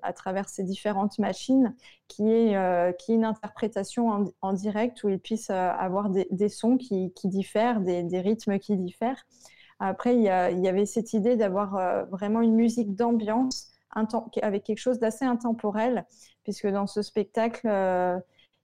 [0.00, 1.76] à travers ces différentes machines,
[2.08, 7.12] qui est, euh, qui une interprétation en, direct où il puisse avoir des, sons qui,
[7.24, 9.26] diffèrent, des, rythmes qui diffèrent.
[9.80, 13.68] Après, il y, avait cette idée d'avoir vraiment une musique d'ambiance
[14.42, 16.06] avec quelque chose d'assez intemporel,
[16.42, 17.68] puisque dans ce spectacle,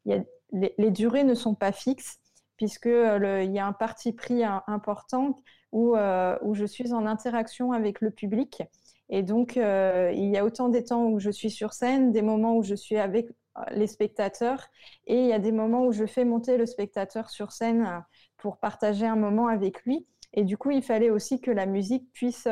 [0.06, 2.18] les, durées ne sont pas fixes,
[2.56, 5.36] puisqu'il y a un parti pris important
[5.72, 8.62] où, où je suis en interaction avec le public.
[9.08, 12.22] Et donc, euh, il y a autant des temps où je suis sur scène, des
[12.22, 14.66] moments où je suis avec euh, les spectateurs,
[15.06, 17.98] et il y a des moments où je fais monter le spectateur sur scène euh,
[18.36, 20.06] pour partager un moment avec lui.
[20.32, 22.46] Et du coup, il fallait aussi que la musique puisse,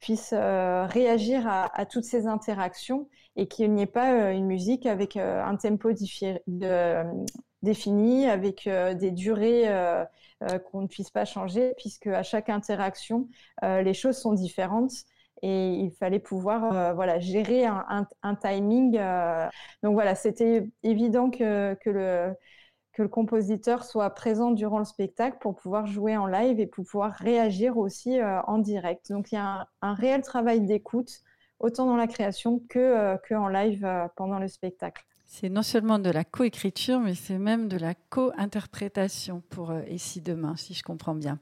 [0.00, 5.56] puisse réagir à, toutes ces interactions et qu'il n'y ait pas une musique avec un
[5.56, 5.92] tempo
[7.66, 9.64] défini, avec des durées
[10.70, 13.28] qu'on ne puisse pas changer, puisque à chaque interaction,
[13.62, 15.04] les choses sont différentes
[15.42, 18.96] et il fallait pouvoir euh, voilà, gérer un, timing.
[18.98, 19.46] Euh.
[19.82, 22.34] Donc voilà, c'était évident que, que, le,
[22.92, 26.84] que le compositeur soit présent durant le spectacle pour pouvoir jouer en live et pour
[26.84, 29.10] pouvoir réagir aussi euh, en direct.
[29.10, 31.20] Donc il y a un, réel travail d'écoute,
[31.60, 35.04] autant dans la création que, que en live pendant le spectacle.
[35.26, 40.56] C'est non seulement de la coécriture, mais c'est même de la co-interprétation pour Ici Demain,
[40.56, 41.38] si je comprends bien.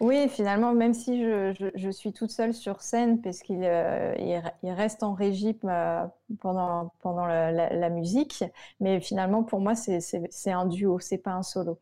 [0.00, 4.14] Oui, finalement, même si je, suis toute seule sur scène, parce qu'il euh,
[4.62, 6.04] il, reste en régie euh,
[6.40, 8.44] pendant, pendant la, musique,
[8.80, 11.78] mais finalement, pour moi, c'est un duo, c'est pas un solo.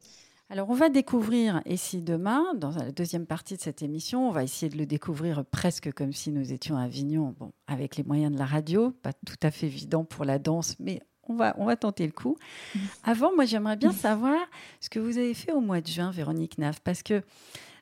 [0.51, 4.45] Alors, on va découvrir ici demain, dans la deuxième partie de cette émission, on va
[4.45, 8.33] essayer de le découvrir presque comme si nous étions à Avignon, bon, avec les moyens
[8.33, 11.65] de la radio, pas tout à fait évident pour la danse, mais on va, on
[11.65, 12.37] va tenter le coup.
[12.75, 12.79] Mmh.
[13.05, 14.39] Avant, moi, j'aimerais bien savoir
[14.81, 17.23] ce que vous avez fait au mois de juin, Véronique Nave, parce que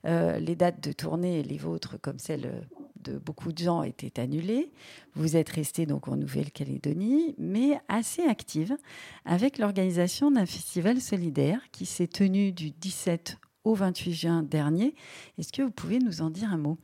[0.05, 2.67] euh, les dates de tournée, les vôtres, comme celles
[3.01, 4.73] de beaucoup de gens, étaient annulées.
[5.15, 8.77] Vous êtes resté donc en Nouvelle-Calédonie, mais assez active
[9.25, 14.95] avec l'organisation d'un festival solidaire qui s'est tenu du 17 au 28 juin dernier.
[15.39, 16.79] Est-ce que vous pouvez nous en dire un mot?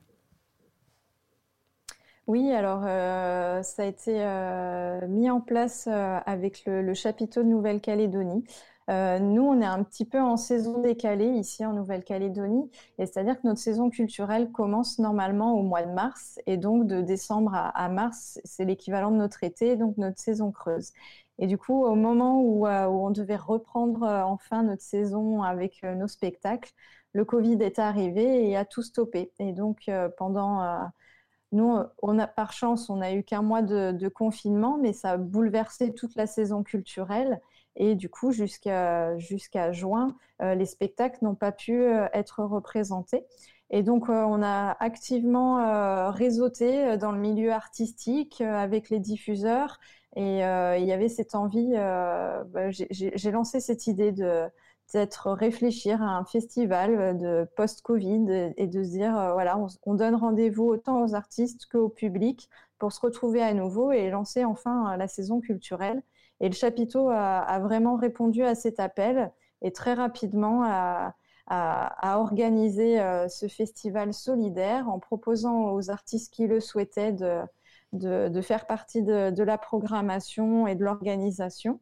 [2.28, 8.44] Oui, alors euh, ça a été euh, mis en place avec le, chapiteau de Nouvelle-Calédonie.
[8.88, 13.46] Nous, on est un petit peu en saison décalée ici en Nouvelle-Calédonie, et c'est-à-dire que
[13.46, 18.40] notre saison culturelle commence normalement au mois de mars, et donc de décembre à, mars,
[18.44, 20.92] c'est l'équivalent de notre été, donc notre saison creuse.
[21.38, 26.08] Et du coup, au moment où, où on devait reprendre enfin notre saison avec nos
[26.08, 26.72] spectacles,
[27.12, 29.32] le Covid est arrivé et a tout stoppé.
[29.38, 30.90] Et donc pendant
[31.52, 31.78] nous,
[32.36, 36.26] par chance, on n'a eu qu'un mois de, confinement, mais ça a bouleversé toute la
[36.26, 37.40] saison culturelle.
[37.78, 39.16] Et du coup, jusqu'à
[39.72, 43.24] juin, euh, les spectacles n'ont pas pu euh, être représentés.
[43.70, 49.78] Et donc, euh, on a activement réseauté dans le milieu artistique avec les diffuseurs.
[50.16, 54.48] Et il y avait cette envie, bah, j'ai lancé cette idée de,
[55.24, 61.04] réfléchir à un festival de post-Covid et de se dire, voilà, on, donne rendez-vous autant
[61.04, 66.02] aux artistes qu'au public pour se retrouver à nouveau et lancer enfin la saison culturelle.
[66.40, 71.14] Et le chapiteau a, vraiment répondu à cet appel et très rapidement a,
[72.02, 72.98] organisé
[73.28, 77.40] ce festival solidaire en proposant aux artistes qui le souhaitaient de,
[77.92, 81.80] de, faire partie de, de, la programmation et de l'organisation.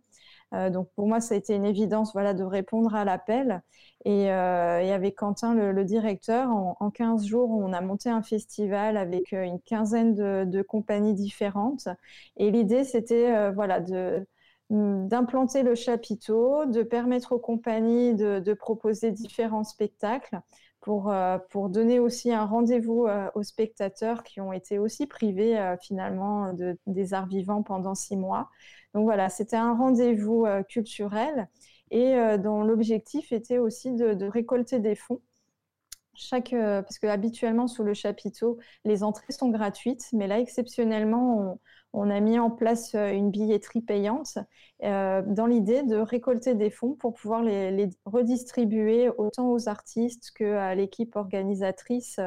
[0.55, 3.63] Euh, donc pour moi, ça a été une évidence voilà, de répondre à l'appel.
[4.05, 9.33] Et, euh, avec Quentin, le, directeur, en, 15 jours, on a monté un festival avec
[9.33, 11.89] euh, une quinzaine de, compagnies différentes.
[12.37, 14.25] Et l'idée, c'était voilà, mm,
[14.71, 20.41] d'implanter le chapiteau, de permettre aux compagnies de, proposer différents spectacles
[20.81, 21.13] pour,
[21.51, 26.53] pour donner aussi un rendez-vous aux spectateurs qui ont été aussi privés finalement
[26.87, 28.49] des arts vivants pendant six mois.
[28.97, 31.51] Donc voilà, c'était un rendez-vous euh, culturel
[31.91, 35.21] et euh, dont l'objectif était aussi de, récolter des fonds.
[36.15, 41.61] Chaque, euh, parce que habituellement sous le chapiteau, les entrées sont gratuites, mais là exceptionnellement,
[41.97, 44.39] on, a mis en place une billetterie payante
[44.83, 51.17] dans l'idée de récolter des fonds pour pouvoir les, redistribuer autant aux artistes qu'à l'équipe
[51.17, 52.21] organisatrice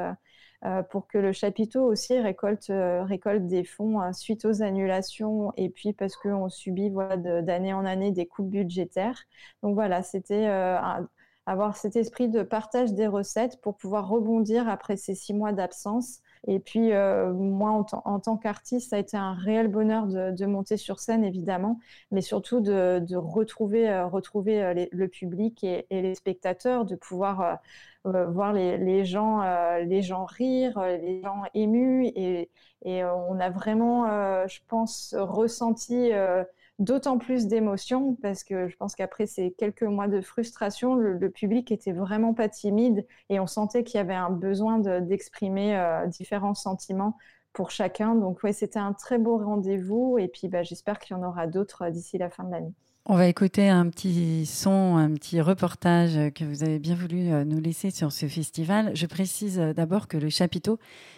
[0.65, 5.53] euh, pour que le chapiteau aussi récolte, euh, récolte des fonds euh, suite aux annulations
[5.55, 9.23] et puis parce qu'on subit voilà, d'année en année des coupes budgétaires.
[9.63, 10.47] Donc voilà, c'était
[11.45, 16.19] avoir cet esprit de partage des recettes pour pouvoir rebondir après ces six mois d'absence
[16.47, 20.77] et puis, euh, moi, en, tant qu'artiste, ça a été un réel bonheur de, monter
[20.77, 21.79] sur scène, évidemment,
[22.11, 27.59] mais surtout de, retrouver, euh, euh, le public et, les spectateurs, de pouvoir
[28.05, 29.41] voir les, gens,
[30.25, 32.07] rire, les gens émus.
[32.15, 34.05] Et on a vraiment,
[34.47, 36.11] je pense, ressenti
[36.79, 41.71] d'autant plus d'émotions parce que je pense qu'après ces quelques mois de frustration, le, public
[41.71, 46.55] était vraiment pas timide et on sentait qu'il y avait un besoin d'exprimer euh, différents
[46.55, 47.17] sentiments
[47.53, 48.15] pour chacun.
[48.15, 51.47] Donc ouais, c'était un très beau rendez-vous et puis bah, j'espère qu'il y en aura
[51.47, 52.73] d'autres d'ici la fin de l'année.
[53.11, 57.43] On va écouter un petit son, un petit reportage que vous avez bien voulu euh,
[57.43, 58.91] nous laisser sur ce festival.
[58.93, 60.77] Je précise euh, d'abord que le chapiteau,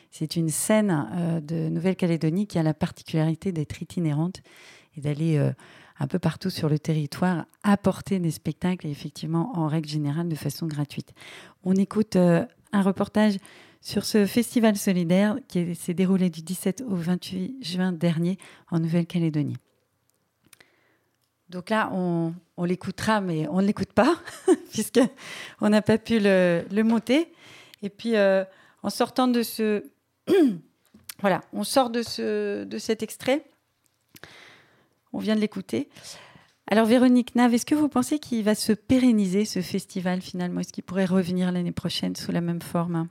[0.10, 4.42] c'est une scène euh, de Nouvelle-Calédonie qui a la particularité d'être itinérante
[4.96, 5.38] et d'aller
[6.00, 10.68] un peu partout sur le territoire apporter des spectacles effectivement en règle générale de façon
[10.68, 11.14] gratuite.
[11.64, 13.38] On écoute un reportage
[13.82, 18.38] sur ce festival solidaire qui s'est déroulé du 17 au 28 juin dernier
[18.70, 19.58] en Nouvelle-Calédonie.
[21.50, 22.34] Donc là, on,
[22.64, 24.16] l'écoutera, mais on ne l'écoute pas,
[24.72, 27.34] puisqu'on n'a pas pu le, monter.
[27.82, 28.46] Et puis, euh,
[28.84, 29.84] en sortant de ce...
[31.20, 33.44] voilà, on sort de, ce, de cet extrait.
[35.14, 35.90] On vient de l'écouter.
[36.68, 40.62] Alors, Véronique Nave, est-ce que vous pensez qu'il va se pérenniser, ce festival, finalement?
[40.62, 43.10] Est-ce qu'il pourrait revenir l'année prochaine sous la même forme?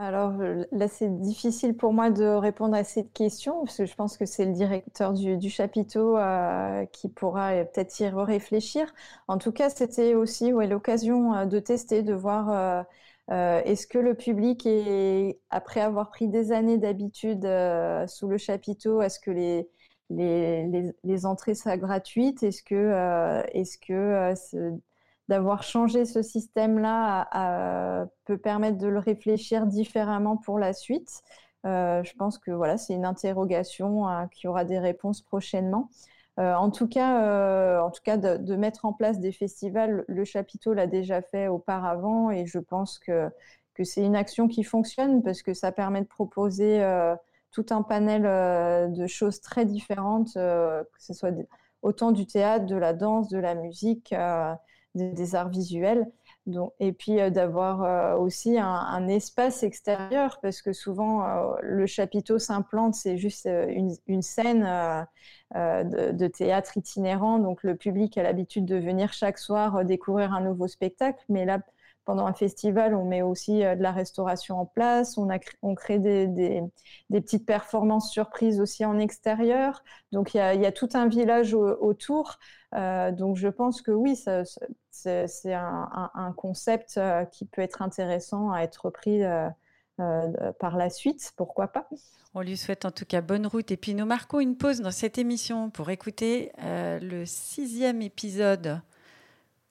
[0.00, 3.96] Alors euh, là, c'est difficile pour moi de répondre à cette question, parce que je
[3.96, 8.94] pense que c'est le directeur du, chapiteau euh, qui pourra peut-être y réfléchir.
[9.26, 12.86] En tout cas, c'était aussi l'occasion euh, de tester, de voir
[13.30, 14.66] est-ce que le public,
[15.50, 17.42] après avoir pris des années d'habitude
[18.06, 19.68] sous le chapiteau, est-ce que les,
[20.10, 22.42] les, les, entrées soient gratuites?
[22.42, 24.72] Est-ce que, est-ce que
[25.28, 31.22] d'avoir changé ce système-là peut permettre de le réfléchir différemment pour la suite?
[31.66, 35.90] Euh, je pense que voilà, c'est une interrogation euh, qui aura des réponses prochainement.
[36.38, 40.72] Euh, en tout cas, en tout cas de, mettre en place des festivals, le chapiteau
[40.72, 43.28] l'a déjà fait auparavant et je pense que,
[43.74, 46.80] que c'est une action qui fonctionne parce que ça permet de proposer
[47.50, 48.22] tout un panel
[48.92, 51.34] de choses très différentes, que ce soit
[51.82, 54.14] autant du théâtre, de la danse, de la musique
[54.94, 56.06] des, arts visuels.
[56.80, 62.38] Et puis euh, d'avoir euh, aussi un, espace extérieur, parce que souvent euh, le chapiteau
[62.38, 65.06] s'implante, c'est juste une, scène
[65.54, 70.42] de, de, théâtre itinérant, donc le public a l'habitude de venir chaque soir découvrir un
[70.42, 71.60] nouveau spectacle, mais là,
[72.08, 76.62] pendant un festival, on met aussi de la restauration en place, on, crée des,
[77.10, 79.84] petites performances surprises aussi en extérieur.
[80.10, 82.38] Donc il y a, tout un village autour.
[82.74, 84.16] Euh, donc je pense que oui,
[84.90, 89.48] c'est un, concept euh, qui peut être intéressant à être pris euh,
[90.58, 91.88] par la suite, pourquoi pas.
[92.34, 93.70] On lui souhaite en tout cas bonne route.
[93.70, 98.80] Et puis nous marquons une pause dans cette émission pour écouter le sixième épisode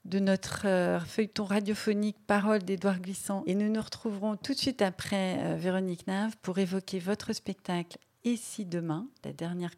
[0.07, 3.43] de notre euh, feuilleton radiophonique Parole d'Édouard Glissant.
[3.45, 7.97] Et nous nous retrouverons tout de suite après euh, Véronique Nave pour évoquer votre spectacle
[8.23, 9.75] Et si demain, la dernière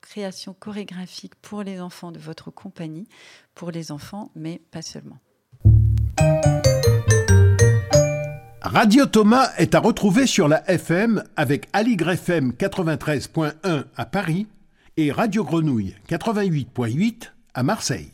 [0.00, 3.06] création chorégraphique pour les enfants de votre compagnie,
[3.54, 5.18] pour les enfants, mais pas seulement.
[8.64, 14.46] Radio Thomas est à retrouver sur la FM avec Aligre FM 93.1 à Paris
[14.96, 18.12] et Radio Grenouille 88.8 à Marseille.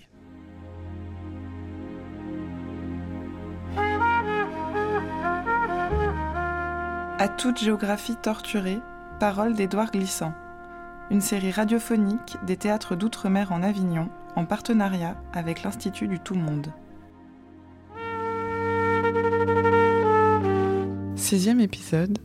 [7.18, 8.78] À toute géographie torturée,
[9.20, 10.32] Parole d'Édouard Glissant.
[11.10, 16.72] Une série radiophonique des théâtres d'outre-mer en Avignon, en partenariat avec l'Institut du Tout-Monde.
[21.30, 22.18] Sixième épisode.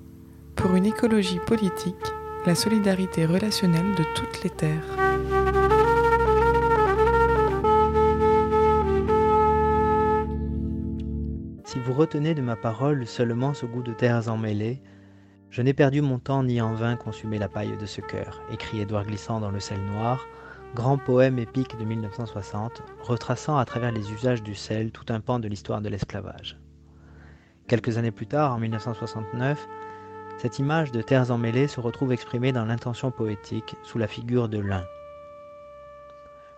[0.56, 1.94] Pour une écologie politique,
[2.46, 4.98] la solidarité relationnelle de toutes les terres.
[11.66, 14.82] Si vous retenez de ma parole seulement ce goût de terres emmêlées,
[15.50, 18.80] je n'ai perdu mon temps ni en vain consumé la paille de ce cœur, écrit
[18.80, 20.26] Édouard Glissant dans Le sel noir,
[20.76, 25.40] grand poème épique de 1960, retraçant à travers les usages du sel tout un pan
[25.40, 26.58] de l'histoire de l'esclavage.
[27.74, 29.68] Quelques années plus tard, en 1969,
[30.38, 34.60] cette image de terres emmêlées se retrouve exprimée dans l'intention poétique sous la figure de
[34.60, 34.86] l'un.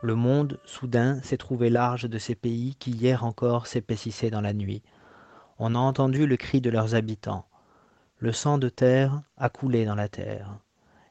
[0.01, 4.51] Le monde, soudain, s'est trouvé large de ces pays qui hier encore s'épaississaient dans la
[4.51, 4.84] nuit,
[5.57, 7.45] on a entendu le cri de leurs habitants.
[8.20, 10.57] Le sang de terre a coulé dans la terre.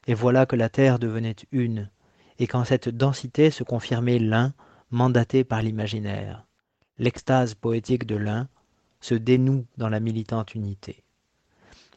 [0.05, 1.89] Et voilà que la terre devenait une,
[2.37, 4.53] et qu'en cette densité se confirmait l'un,
[4.91, 6.45] mandaté par l'imaginaire.
[6.99, 8.47] L'extase poétique de l'un
[9.05, 11.03] se dénoue dans la militante unité.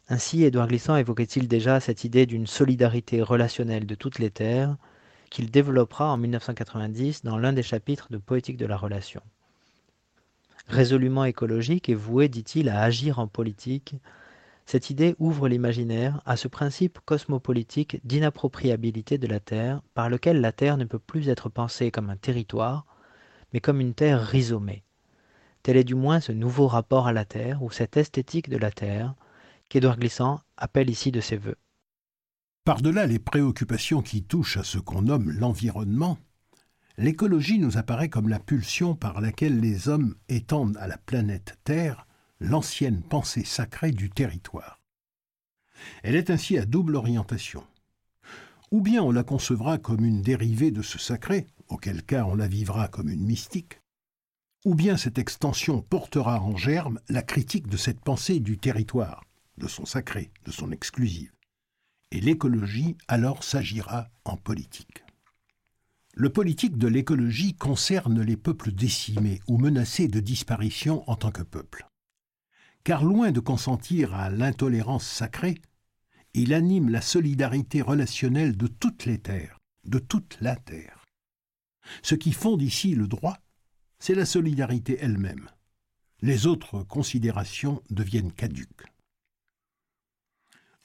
[0.09, 4.77] Ainsi, Édouard Glissant évoquait-il déjà cette idée d'une solidarité relationnelle de toutes les terres,
[5.29, 9.21] qu'il développera en 1990 dans l'un des chapitres de Poétique de la relation
[10.69, 13.95] résolument écologique et voué, dit-il, à agir en politique,
[14.67, 20.51] Cette idée ouvre l'imaginaire à ce principe cosmopolitique d'inappropriabilité de la Terre, par lequel la
[20.51, 22.85] Terre ne peut plus être pensée comme un territoire,
[23.51, 24.83] mais comme une terre rhizomée.
[25.77, 29.13] Est du moins ce nouveau rapport à la Terre, ou cette esthétique de la Terre,
[29.69, 31.57] qu'Édouard Glissant appelle ici de ses voeux.
[32.65, 36.17] Par-delà les préoccupations qui touchent à ce qu'on nomme l'environnement,
[36.97, 42.07] l'écologie nous apparaît comme la pulsion par laquelle les hommes étendent à la planète Terre
[42.39, 44.81] l'ancienne pensée sacrée du territoire.
[46.01, 47.63] Elle est ainsi à double orientation.
[48.71, 52.47] Ou bien on la concevra comme une dérivée de ce sacré, auquel cas on la
[52.47, 53.78] vivra comme une mystique,
[54.65, 59.23] ou bien cette extension portera en germe la critique de cette pensée du territoire,
[59.57, 61.31] de son sacré, de son exclusive.
[62.11, 65.03] Et l'écologie alors s'agira en politique.
[66.13, 71.43] Le politique de l'écologie concerne les peuples décimés ou menacés de disparition en tant que
[71.43, 71.89] peuple
[72.83, 75.61] car loin de consentir à l'intolérance sacrée,
[76.33, 81.05] il anime la solidarité relationnelle de toutes les terres, de toute la terre.
[82.01, 83.37] Ce qui fonde ici le droit,
[83.99, 85.49] c'est la solidarité elle-même.
[86.21, 88.85] Les autres considérations deviennent caduques.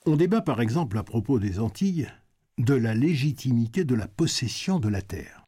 [0.07, 2.09] On débat par exemple à propos des Antilles
[2.59, 5.45] de la légitimité de la possession de la terre.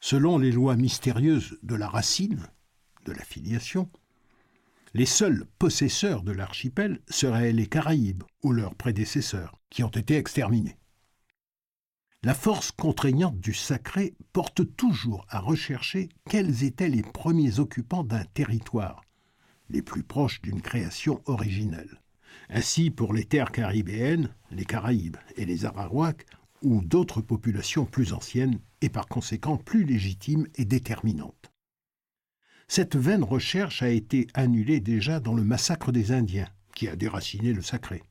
[0.00, 2.46] Selon les lois mystérieuses de la racine,
[3.06, 3.90] de la filiation,
[4.92, 10.76] les seuls possesseurs de l'archipel seraient les Caraïbes ou leurs prédécesseurs, qui ont été exterminés.
[12.24, 18.24] La force contraignante du sacré porte toujours à rechercher quels étaient les premiers occupants d'un
[18.24, 19.04] territoire,
[19.68, 22.00] les plus proches d'une création originelle.
[22.48, 26.24] Ainsi, pour les terres caribéennes, les Caraïbes et les Arawaks,
[26.62, 31.52] ou d'autres populations plus anciennes et par conséquent plus légitimes et déterminantes.
[32.68, 37.52] Cette vaine recherche a été annulée déjà dans le massacre des Indiens, qui a déraciné
[37.52, 38.02] le sacré.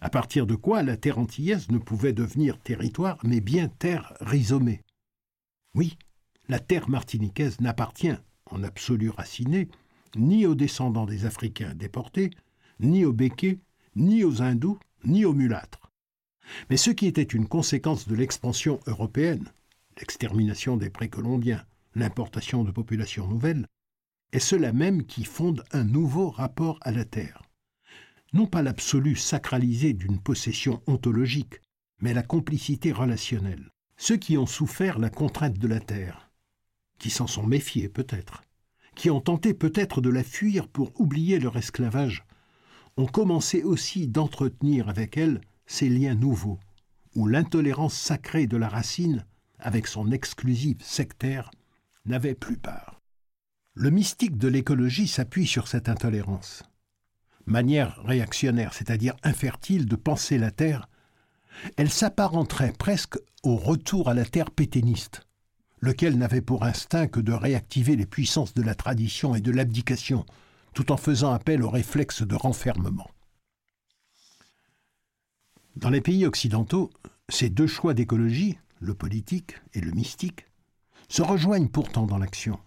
[0.00, 4.82] À partir de quoi la terre antillaise ne pouvait devenir territoire, mais bien terre rhizomée.
[5.74, 5.96] Oui,
[6.48, 8.16] la terre martiniquaise n'appartient,
[8.50, 9.68] en absolu raciné,
[10.16, 12.30] ni aux descendants des Africains déportés,
[12.80, 13.58] ni aux béquets,
[13.94, 15.90] ni aux hindous, ni aux mulâtres.
[16.70, 19.50] Mais ce qui était une conséquence de l'expansion européenne,
[19.98, 21.64] l'extermination des précolombiens,
[21.94, 23.66] l'importation de populations nouvelles,
[24.32, 27.42] est cela même qui fonde un nouveau rapport à la terre.
[28.36, 31.62] Non pas l'absolu sacralisé d'une possession ontologique,
[32.02, 33.70] mais la complicité relationnelle.
[33.96, 36.30] Ceux qui ont souffert la contrainte de la terre,
[36.98, 38.42] qui s'en sont méfiés peut-être,
[38.94, 42.26] qui ont tenté peut-être de la fuir pour oublier leur esclavage,
[42.98, 46.60] ont commencé aussi d'entretenir avec elle ces liens nouveaux,
[47.14, 49.24] où l'intolérance sacrée de la racine,
[49.58, 51.50] avec son exclusive sectaire,
[52.04, 53.00] n'avait plus part.
[53.72, 56.64] Le mystique de l'écologie s'appuie sur cette intolérance.
[57.46, 60.88] Manière réactionnaire, c'est-à-dire infertile de penser la Terre,
[61.76, 65.22] elle s'apparenterait presque au retour à la Terre péténiste,
[65.80, 70.26] lequel n'avait pour instinct que de réactiver les puissances de la tradition et de l'abdication,
[70.74, 73.10] tout en faisant appel au réflexe de renfermement.
[75.76, 76.90] Dans les pays occidentaux,
[77.28, 80.46] ces deux choix d'écologie, le politique et le mystique,
[81.08, 82.58] se rejoignent pourtant dans l'action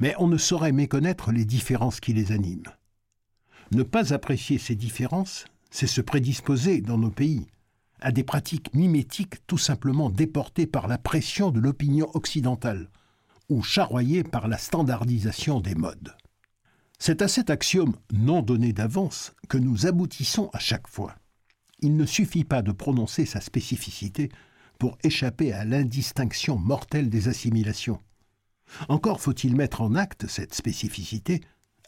[0.00, 2.72] mais on ne saurait méconnaître les différences qui les animent.
[3.70, 7.46] Ne pas apprécier ces différences, c'est se prédisposer dans nos pays
[8.00, 12.88] à des pratiques mimétiques tout simplement déportées par la pression de l'opinion occidentale
[13.48, 16.14] ou charroyées par la standardisation des modes.
[16.98, 21.14] C'est à cet axiome non donné d'avance que nous aboutissons à chaque fois.
[21.80, 24.30] Il ne suffit pas de prononcer sa spécificité
[24.78, 28.00] pour échapper à l'indistinction mortelle des assimilations.
[28.88, 31.40] Encore faut-il mettre en acte cette spécificité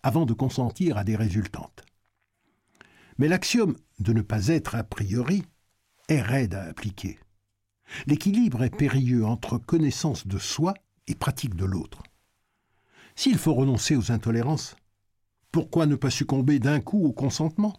[0.02, 1.84] avant de consentir à des résultantes.
[3.18, 5.44] Mais l'axiome de ne pas être a priori
[6.08, 7.18] est raide à appliquer.
[8.06, 10.74] L'équilibre est périlleux entre connaissance de soi
[11.06, 12.02] et pratique de l'autre.
[13.16, 14.76] S'il faut renoncer aux intolérances,
[15.52, 17.74] pourquoi ne pas succomber d'un coup au consentement?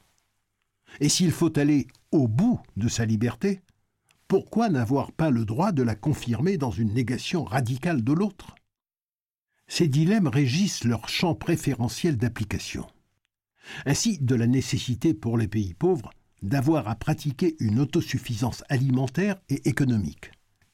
[0.99, 3.61] Et s'il faut aller au bout de sa liberté,
[4.27, 8.55] pourquoi n'avoir pas le droit de la confirmer dans une négation radicale de l'autre?
[9.71, 12.85] Ces dilemmes régissent leur champ préférentiel d'application.
[13.85, 16.11] Ainsi, de la nécessité pour les pays pauvres
[16.41, 20.31] d'avoir à pratiquer une autosuffisance alimentaire et économique.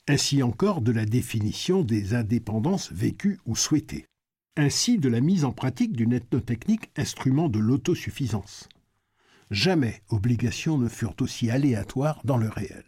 [0.07, 4.07] Ainsi encore de la définition des indépendances vécues ou souhaitées.
[4.55, 8.67] Ainsi de la mise en pratique d'une ethnotechnique instrument de l'autosuffisance.
[9.51, 12.83] Jamais obligations ne furent aussi aléatoires dans le réel.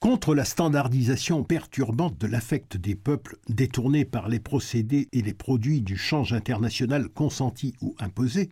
[0.00, 5.80] Contre la standardisation perturbante de l'affect des peuples détournés par les procédés et les produits
[5.80, 8.50] du change international consenti ou imposé,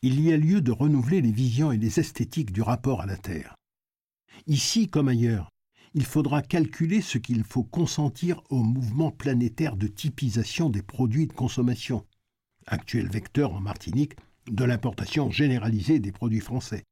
[0.00, 3.16] il y a lieu de renouveler les visions et les esthétiques du rapport à la
[3.16, 3.56] Terre.
[4.46, 5.50] Ici comme ailleurs,
[5.92, 11.32] il faudra calculer ce qu'il faut consentir au mouvement planétaire de typisation des produits de
[11.32, 12.04] consommation,
[12.66, 14.16] actuel vecteur en Martinique
[14.50, 16.84] de l'importation généralisée des produits français,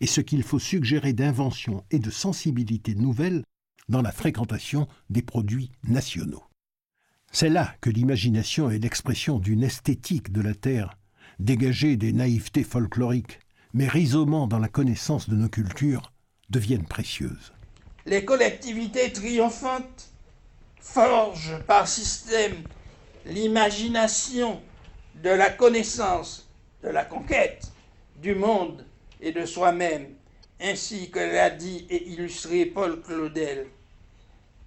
[0.00, 3.42] et ce qu'il faut suggérer d'invention et de sensibilité nouvelles
[3.88, 6.44] dans la fréquentation des produits nationaux.
[7.32, 10.96] C'est là que l'imagination est l'expression d'une esthétique de la Terre,
[11.38, 13.40] dégagée des naïvetés folkloriques,
[13.74, 16.12] mais rhizomant dans la connaissance de nos cultures,
[16.50, 17.52] deviennent précieuses.
[18.06, 20.10] Les collectivités triomphantes
[20.80, 22.56] forgent par système
[23.26, 24.60] l'imagination
[25.22, 26.48] de la connaissance,
[26.82, 27.72] de la conquête
[28.22, 28.84] du monde
[29.20, 30.08] et de soi-même,
[30.60, 33.66] ainsi que l'a dit et illustré Paul Claudel.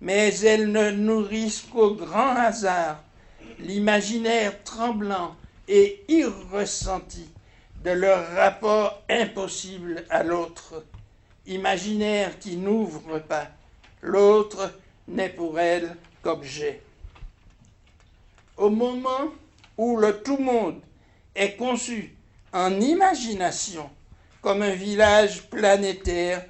[0.02, 3.04] Mais elles ne nourrissent qu'au grand hasard
[3.60, 5.36] l'imaginaire tremblant
[5.68, 7.30] et irressenti
[7.84, 10.86] de leur rapport impossible à l'autre,
[11.48, 13.48] imaginaire qui n'ouvre pas,
[14.02, 14.74] l'autre
[15.08, 16.82] n'est pour elles qu'objet.
[18.58, 19.32] Au moment
[19.78, 20.82] où le tout-monde
[21.36, 22.16] est conçu
[22.52, 23.90] en imagination
[24.42, 26.46] comme un village planétaire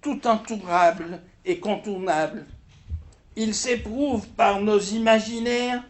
[0.00, 2.46] tout entourable et contournable.
[3.36, 5.82] Il s'éprouve par nos imaginaires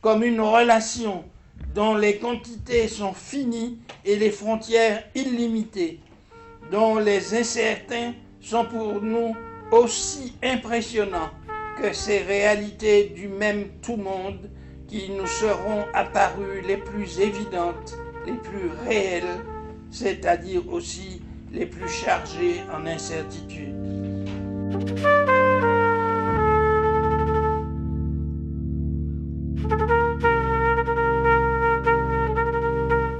[0.00, 1.24] comme une relation
[1.74, 6.00] dont les quantités sont finies et les frontières illimitées,
[6.70, 9.36] dont les incertains sont pour nous
[9.70, 11.30] aussi impressionnants
[11.80, 14.50] que ces réalités du même tout-monde
[14.88, 17.94] qui nous seront apparues les plus évidentes,
[18.26, 19.44] les plus réelles
[19.90, 21.22] c'est-à-dire aussi
[21.52, 23.74] les plus chargés en incertitude.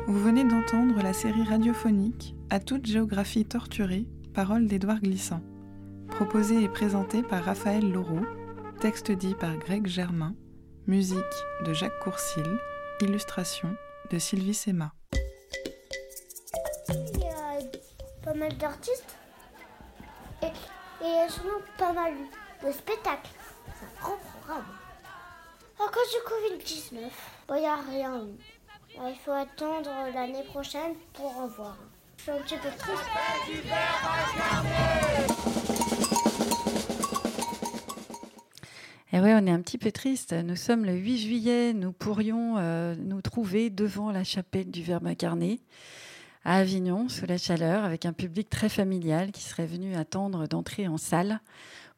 [0.06, 5.42] Vous venez d'entendre la série radiophonique À toute géographie torturée, parole d'Édouard Glissant,
[6.08, 8.20] proposée et présentée par Raphaël Laureau,
[8.80, 10.34] texte dit par Greg Germain,
[10.86, 11.16] musique
[11.66, 12.46] de Jacques Courcil,
[13.00, 13.74] illustration
[14.10, 14.92] de Sylvie Sema.
[18.30, 19.16] Pas mal d'artistes
[20.42, 20.46] et,
[21.04, 21.42] et sont
[21.76, 22.12] pas mal
[22.64, 23.28] de spectacles.
[23.74, 24.66] C'est un grand programme.
[25.80, 26.18] À cause du
[26.62, 27.10] Covid-19,
[27.48, 28.22] il n'y a rien
[29.08, 31.76] Il faut attendre l'année prochaine pour en voir.
[32.18, 33.02] Je suis un petit peu triste.
[39.12, 40.34] Et eh oui, on est un petit peu triste.
[40.34, 41.72] Nous sommes le 8 juillet.
[41.72, 45.60] Nous pourrions euh, nous trouver devant la chapelle du Verbe incarné
[46.44, 50.88] à Avignon, sous la chaleur, avec un public très familial qui serait venu attendre d'entrer
[50.88, 51.40] en salle.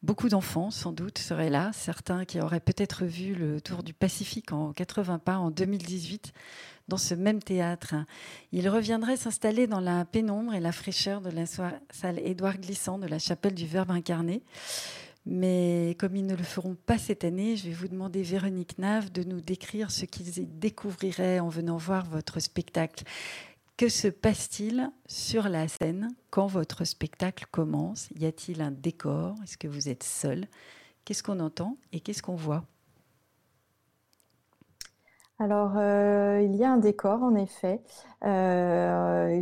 [0.01, 1.71] Beaucoup d'enfants, sans doute, seraient là.
[1.73, 6.33] Certains qui auraient peut-être vu le Tour du Pacifique en 80 pas en 2018
[6.89, 7.95] dans ce même théâtre.
[8.51, 13.07] Ils reviendraient s'installer dans la pénombre et la fraîcheur de la salle Édouard Glissant de
[13.07, 14.43] la chapelle du Verbe incarné.
[15.25, 19.09] Mais comme ils ne le feront pas cette année, je vais vous demander, Véronique Nave,
[19.09, 23.05] de nous décrire ce qu'ils découvriraient en venant voir votre spectacle.
[23.75, 28.09] Que se passe-t-il sur la scène quand votre spectacle commence?
[28.15, 29.35] Y a-t-il un décor?
[29.43, 30.47] Est-ce que vous êtes seul?
[31.05, 32.65] Qu'est-ce qu'on entend et qu'est-ce qu'on voit?
[35.39, 37.81] Alors, euh, il y a un décor, en effet.
[38.23, 39.41] Euh,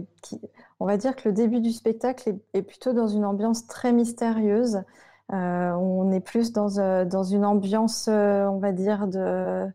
[0.79, 4.81] on va dire que le début du spectacle est, plutôt dans une ambiance très mystérieuse.
[5.33, 9.67] Euh, on est plus dans, dans une ambiance, on va dire, de,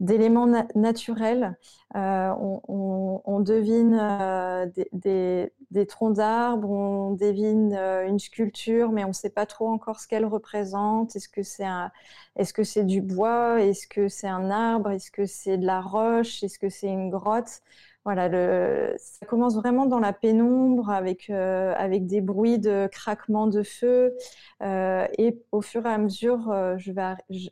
[0.00, 1.56] d'éléments naturels.
[1.96, 9.12] Euh, on, devine euh, des, troncs d'arbres, on devine euh, une sculpture, mais on ne
[9.12, 11.16] sait pas trop encore ce qu'elle représente.
[11.16, 11.66] Est-ce que c'est
[12.36, 13.62] est-ce que c'est du bois?
[13.62, 14.90] Est-ce que c'est un arbre?
[14.90, 16.42] Est-ce que c'est de la roche?
[16.42, 17.62] Est-ce que c'est une grotte?
[18.08, 23.62] Voilà, ça commence vraiment dans la pénombre avec, euh, avec des bruits de craquement de
[23.62, 24.16] feu.
[24.62, 26.78] Euh, et au fur et à mesure, euh,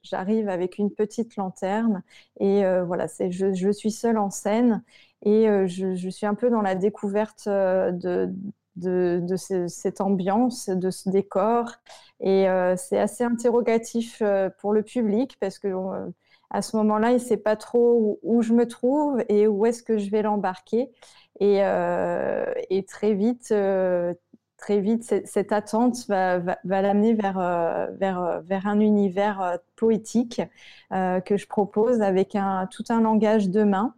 [0.03, 2.03] j'arrive avec une petite lanterne.
[2.41, 4.83] Et voilà, je, suis seule en scène.
[5.27, 8.33] Et je, suis un peu dans la découverte de,
[8.77, 11.71] de cette ambiance, de ce décor.
[12.21, 12.47] Et
[12.79, 14.23] c'est assez interrogatif
[14.59, 15.69] pour le public parce que
[16.51, 19.83] à ce moment-là, il ne sait pas trop où, je me trouve et où est-ce
[19.83, 20.91] que je vais l'embarquer.
[21.41, 22.45] Et, euh,
[22.89, 24.15] très vite, euh,
[24.57, 30.41] très vite, cette attente va, l'amener vers, euh, vers, un univers poétique
[30.91, 32.37] que je propose avec
[32.71, 33.95] tout un langage de main.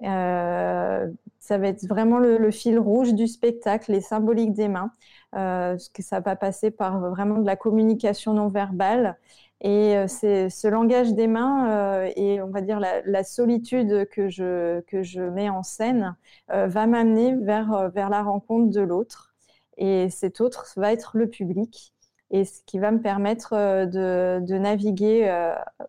[0.00, 4.92] ça va être vraiment le, fil rouge du spectacle, les symboliques des mains,
[5.32, 9.18] parce que ça va passer par vraiment de la communication non verbale
[9.62, 15.02] Et c'est ce langage des mains et on va dire la, solitude que je, que
[15.02, 16.16] je mets en scène
[16.48, 19.34] va m'amener vers, vers la rencontre de l'autre.
[19.76, 21.92] Et cet autre va être le public
[22.30, 23.50] et ce qui va me permettre
[23.86, 25.30] de, de naviguer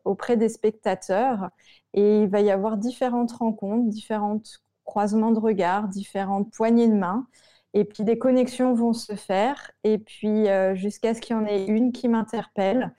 [0.03, 1.49] auprès des spectateurs.
[1.93, 4.41] Et il va y avoir différentes rencontres, différents
[4.84, 7.28] croisements de regards, différentes poignées de main.
[7.74, 11.65] Et puis des connexions vont se faire, et puis jusqu'à ce qu'il y en ait
[11.65, 12.93] une qui m'interpelle.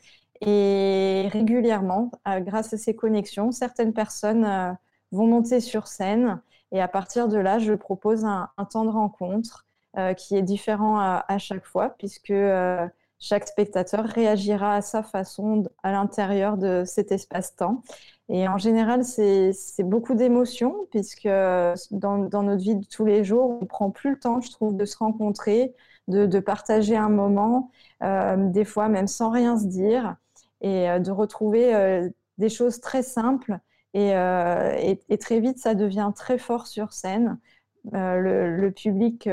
[0.45, 4.73] Et régulièrement, euh, grâce à ces connexions, certaines personnes euh,
[5.13, 6.41] vont monter sur scène.
[6.73, 9.65] Et à partir de là, je propose un, temps de rencontre
[9.97, 12.33] euh, qui est différent à, chaque fois, puisque
[13.21, 17.83] chaque spectateur réagira à sa façon à l'intérieur de cet espace-temps.
[18.29, 19.53] Et en général, c'est
[19.85, 24.19] beaucoup d'émotions, puisque dans, notre vie de tous les jours, on ne prend plus le
[24.19, 25.75] temps, je trouve, de se rencontrer,
[26.09, 27.71] de, de partager un moment,
[28.01, 30.17] des fois même sans rien se dire
[30.63, 32.09] et euh, de retrouver euh,
[32.39, 33.59] des choses très simples.
[33.95, 37.39] Euh, et, très vite, ça devient très fort sur scène.
[37.93, 39.29] le, public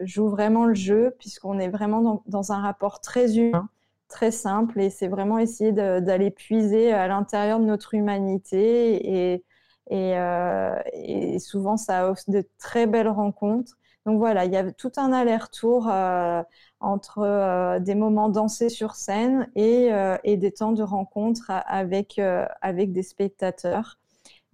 [0.00, 3.68] joue vraiment le jeu puisqu'on est vraiment dans, un rapport très humain,
[4.06, 9.42] très simple et c'est vraiment essayer d'aller puiser à l'intérieur de notre humanité
[9.90, 13.76] et, souvent ça offre de très belles rencontres.
[14.06, 15.90] Donc voilà, il y a tout un aller-retour
[16.84, 22.18] entre euh, des moments dansés sur scène et, euh, et des temps de rencontre avec,
[22.18, 23.98] euh, avec des spectateurs.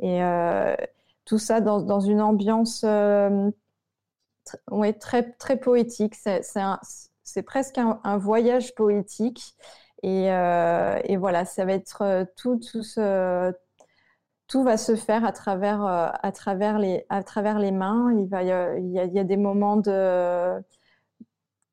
[0.03, 0.21] Et
[1.27, 2.85] tout ça dans, dans une ambiance
[4.71, 6.15] ouais, très, très poétique.
[6.15, 9.55] C'est presque un, voyage poétique.
[10.03, 12.83] Et, et, voilà, ça va être tout, tout,
[14.49, 18.15] tout va se faire à travers, à travers, les, à travers les mains.
[18.17, 20.63] Il, va, il, y a, il y a des moments de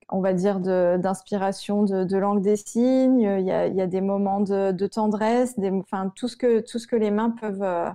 [0.10, 3.22] on va dire, d'inspiration de, langue des signes.
[3.22, 7.12] Il y a, des moments de, tendresse, enfin, tout, ce que, tout ce que les
[7.12, 7.90] mains peuvent, euh,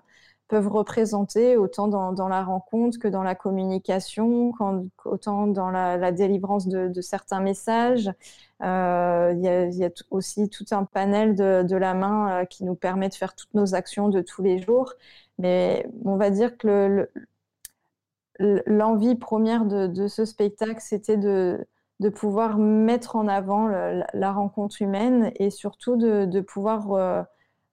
[0.49, 4.53] peuvent représenter, autant dans, la rencontre que dans la communication,
[5.05, 8.11] autant dans la, délivrance de, certains messages.
[8.63, 9.43] Euh, il,
[9.79, 13.35] y a, aussi tout un panel de, la main euh, qui nous permet de faire
[13.35, 14.93] toutes nos actions de tous les jours.
[15.39, 17.09] Mais on va dire que
[18.67, 21.67] l'envie première de, ce spectacle, c'était de,
[22.03, 27.23] de pouvoir mettre en avant la, rencontre humaine et surtout de, pouvoir euh,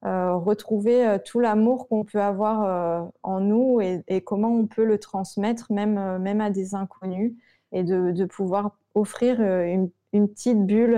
[0.06, 4.98] euh, retrouver euh, tout l'amour qu'on peut avoir en nous et, comment on peut le
[4.98, 7.34] transmettre même, même à des inconnus
[7.72, 10.96] et de, pouvoir offrir une, petite bulle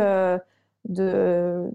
[0.84, 1.70] de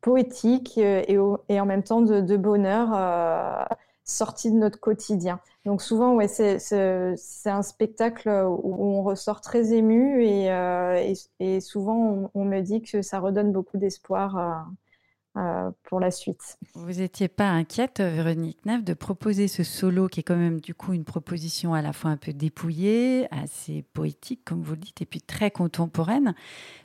[0.00, 1.18] poétique et,
[1.48, 3.66] et, en même temps de, bonheur
[4.04, 5.40] sorti de notre quotidien.
[5.64, 12.30] Donc souvent, ouais, c'est un spectacle où on ressort très ému et, euh, et, souvent
[12.34, 16.58] on, me dit que ça redonne beaucoup d'espoir euh, euh, pour la suite.
[16.74, 20.74] Vous n'étiez pas inquiète, Véronique Neff, de proposer ce solo qui est quand même du
[20.74, 25.00] coup une proposition à la fois un peu dépouillée, assez poétique comme vous le dites,
[25.00, 26.34] et puis très contemporaine,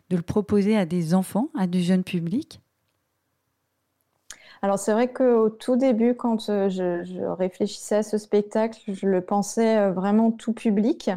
[0.09, 2.61] de le proposer à des enfants, à du jeune public?
[4.61, 9.21] Alors c'est vrai qu'au tout début, quand euh, je, réfléchissais à ce spectacle, je le
[9.21, 11.09] pensais euh, vraiment tout public.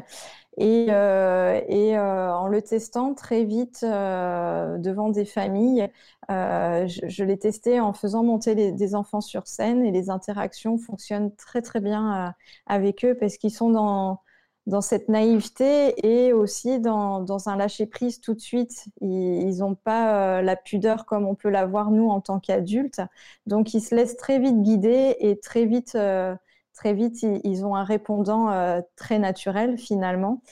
[0.58, 5.88] Et, euh, en le testant très vite devant des familles,
[6.28, 11.62] je, l'ai testé en faisant monter des enfants sur scène et les interactions fonctionnent très
[11.62, 12.34] très bien
[12.66, 14.20] avec eux parce qu'ils sont dans,
[14.66, 18.86] dans cette naïveté et aussi dans, dans un lâcher-prise tout de suite.
[19.00, 23.00] Ils n'ont pas euh, la pudeur comme on peut l'avoir nous en tant qu'adultes.
[23.46, 26.34] Donc, ils se laissent très vite guider et très vite, euh,
[26.74, 30.42] très vite ils, ont un répondant euh, très naturel finalement.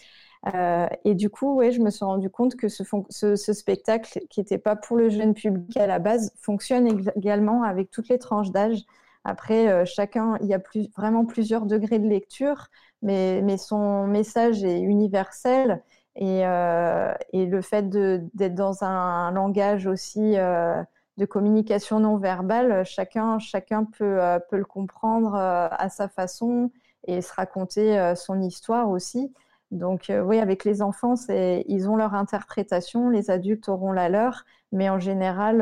[1.04, 4.40] et du coup, ouais, je me suis rendu compte que ce, ce, ce spectacle, qui
[4.40, 8.50] n'était pas pour le jeune public à la base, fonctionne également avec toutes les tranches
[8.50, 8.82] d'âge.
[9.24, 12.68] Après, chacun, il y a plus, vraiment plusieurs degrés de lecture
[13.02, 15.82] mais, son message est universel.
[16.16, 20.82] Et, euh, le fait d'être dans un, langage aussi euh,
[21.16, 26.70] de communication non verbale, chacun, chacun peut, euh, peut le comprendre à sa façon
[27.06, 29.32] et se raconter son histoire aussi.
[29.70, 34.90] Donc oui, avec les enfants, ils ont leur interprétation, les adultes auront la leur, mais
[34.90, 35.58] en général,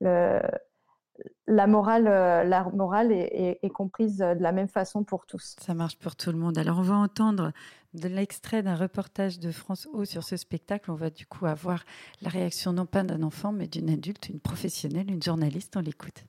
[0.00, 0.40] le,
[1.48, 5.56] la morale, euh, la morale est, comprise de la même façon pour tous.
[5.58, 6.58] Ça marche pour tout le monde.
[6.58, 7.52] Alors, on va entendre
[7.94, 10.90] de l'extrait d'un reportage de France O sur ce spectacle.
[10.90, 11.84] On va du coup avoir
[12.20, 15.76] la réaction non pas d'un enfant, mais d'une adulte, une professionnelle, une journaliste.
[15.76, 16.24] On l'écoute.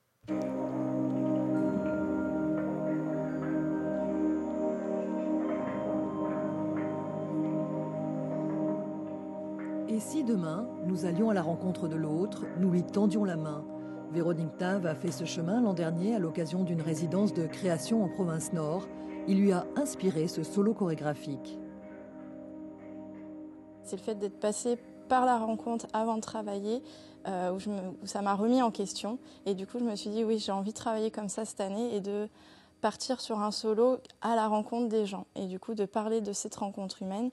[9.88, 13.64] Et si demain, nous allions à la rencontre de l'autre, nous lui tendions la main
[14.12, 18.08] Véronique Tave a fait ce chemin l'an dernier à l'occasion d'une résidence de création en
[18.08, 18.88] province nord.
[19.28, 21.60] Il lui a inspiré ce solo chorégraphique.
[23.84, 26.82] C'est le fait d'être passé par la rencontre avant de travailler
[27.28, 29.20] euh, où, ça m'a remis en question.
[29.46, 31.60] Et du coup, je me suis dit, oui, j'ai envie de travailler comme ça cette
[31.60, 32.28] année et de
[32.80, 35.26] partir sur un solo à la rencontre des gens.
[35.36, 37.30] Et du coup, de parler de cette rencontre humaine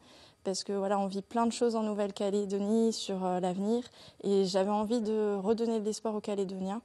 [0.47, 3.83] parce que on vit plein de choses en Nouvelle-Calédonie sur euh, l'avenir
[4.23, 6.81] et j'avais envie de redonner de l'espoir aux Calédoniens.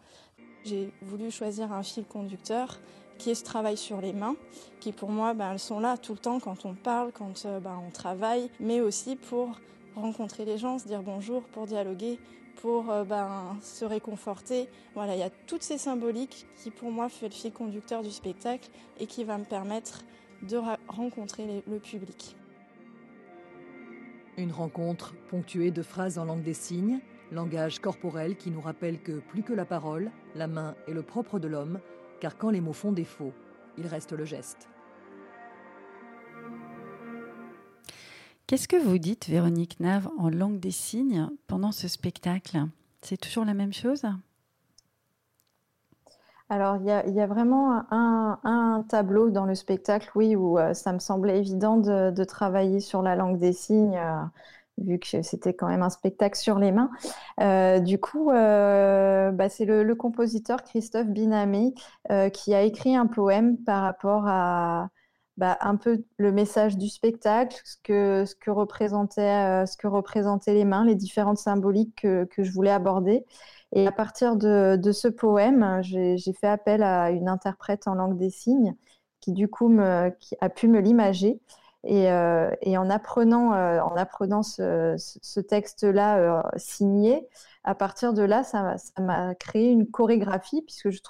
[0.64, 2.80] J'ai voulu choisir un fil conducteur
[3.18, 4.34] qui est ce travail sur les mains,
[4.80, 7.60] qui pour moi, ben, elles sont là tout le temps quand on parle, quand euh,
[7.60, 9.50] ben, on travaille, mais aussi pour
[9.94, 12.18] rencontrer les gens, se dire bonjour, pour dialoguer,
[12.56, 14.68] pour euh, ben, se réconforter.
[14.96, 18.10] Voilà, il y a toutes ces symboliques qui pour moi fait le fil conducteur du
[18.10, 20.02] spectacle et qui va me permettre
[20.42, 22.34] de rencontrer le public.
[24.38, 29.20] Une rencontre ponctuée de phrases en langue des signes, langage corporel qui nous rappelle que
[29.20, 31.80] plus que la parole, la main est le propre de l'homme,
[32.20, 33.32] car quand les mots font défaut,
[33.76, 34.68] il reste le geste.
[38.46, 42.58] Qu'est-ce que vous dites, Véronique Nave, en langue des signes pendant ce spectacle?
[43.00, 44.02] C'est toujours la même chose?
[46.52, 50.98] Alors, il y a, vraiment un, tableau dans le spectacle, oui, où euh, ça me
[50.98, 54.22] semblait évident de, travailler sur la langue des signes, euh,
[54.76, 56.90] vu que c'était quand même un spectacle sur les mains.
[57.40, 61.72] Euh, du coup, bah, c'est le, compositeur Christophe Binamé
[62.34, 64.90] qui a écrit un poème par rapport à
[65.36, 70.54] bah, un peu le message du spectacle, ce que, ce que, représentaient, ce que représentaient
[70.54, 73.24] les mains, les différentes symboliques que, que je voulais aborder.
[73.72, 78.30] Et à partir de, ce poème, j'ai fait appel à une interprète en langue des
[78.30, 78.76] signes
[79.20, 81.40] qui, du coup, a pu me l'imager.
[81.84, 87.28] Et, euh, en apprenant, euh, en apprenant ce, texte-là euh, signé,
[87.64, 91.00] à partir de là, ça m'a créé une chorégraphie, puisque je,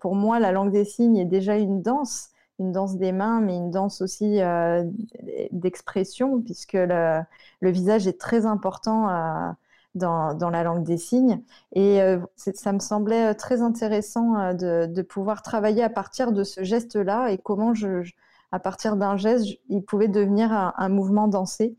[0.00, 3.56] pour moi, la langue des signes est déjà une danse, une danse des mains, mais
[3.56, 4.40] une danse aussi
[5.52, 7.20] d'expression, puisque le,
[7.60, 9.54] le, visage est très important
[9.98, 11.42] dans, la langue des signes.
[11.72, 16.44] Et euh, ça me semblait euh, très intéressant euh, de, pouvoir travailler à partir de
[16.44, 18.10] ce geste-là et comment, je,
[18.52, 21.76] à partir d'un geste, il pouvait devenir un, mouvement dansé.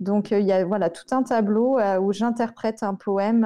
[0.00, 3.44] Donc il y a voilà, tout un tableau où j'interprète un poème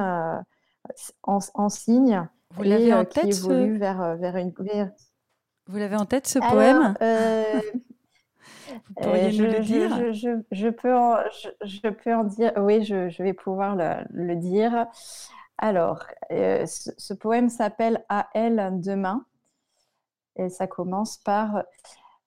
[1.25, 4.53] en, en signes Vous l'avez en tête, qui évolue vers, vers une...
[5.67, 6.95] Vous l'avez en tête ce poème
[8.89, 10.13] vous pourriez je, nous le dire
[10.51, 11.17] je, peux en,
[11.63, 14.87] je, peux en dire, oui, je, vais pouvoir le, dire.
[15.59, 19.25] Alors, euh, ce, poème s'appelle À elle demain.
[20.37, 21.63] Et ça commence par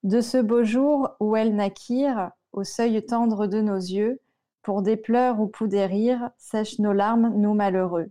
[0.04, 4.22] De ce beau jour où elles naquirent, au seuil tendre de nos yeux,
[4.62, 8.10] pour des pleurs ou pour des rires, sèchent nos larmes, nous malheureux.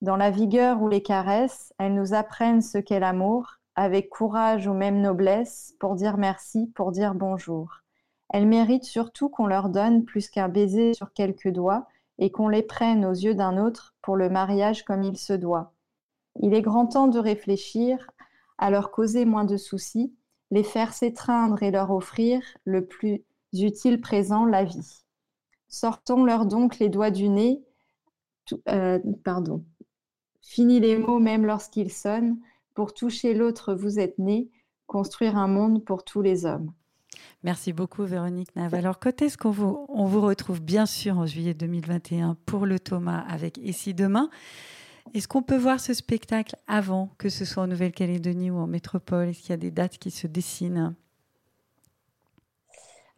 [0.00, 4.74] Dans la vigueur ou les caresses, elles nous apprennent ce qu'est l'amour, avec courage ou
[4.74, 7.82] même noblesse, pour dire merci, pour dire bonjour.
[8.30, 11.86] Elles méritent surtout qu'on leur donne plus qu'un baiser sur quelques doigts
[12.18, 15.72] et qu'on les prenne aux yeux d'un autre pour le mariage comme il se doit.
[16.40, 18.10] Il est grand temps de réfléchir,
[18.58, 20.14] à leur causer moins de soucis,
[20.50, 25.02] les faire s'étreindre et leur offrir le plus utile présent, la vie.
[25.68, 27.62] Sortons-leur donc les doigts du nez,
[28.68, 29.64] euh, pardon.
[30.42, 32.38] Fini les mots même lorsqu'ils sonnent,
[32.74, 34.48] pour toucher l'autre, vous êtes né,
[34.86, 36.72] construire un monde pour tous les hommes.
[37.42, 38.74] Merci beaucoup, Véronique Nav.
[38.74, 43.24] Alors, quand est-ce qu'on vous, vous retrouve Bien sûr, en juillet 2021 pour le Thomas
[43.28, 44.30] avec si demain?
[45.14, 49.28] Est-ce qu'on peut voir ce spectacle avant, que ce soit en Nouvelle-Calédonie ou en métropole?
[49.28, 50.94] Est-ce qu'il y a des dates qui se dessinent?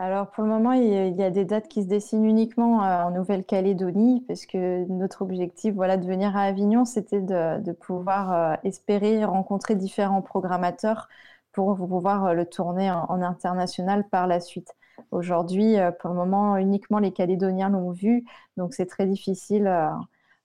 [0.01, 3.11] Alors pour le moment, il y a des dates qui se dessinent uniquement euh, en
[3.13, 9.25] Nouvelle-Calédonie, parce que notre objectif, voilà, de venir à Avignon, c'était de, pouvoir euh, espérer
[9.25, 11.09] rencontrer différents programmateurs
[11.53, 14.75] pour pouvoir euh, le tourner en, international par la suite.
[15.13, 18.25] Aujourd'hui, pour le moment, uniquement les Calédoniens l'ont vu,
[18.57, 19.67] donc c'est très difficile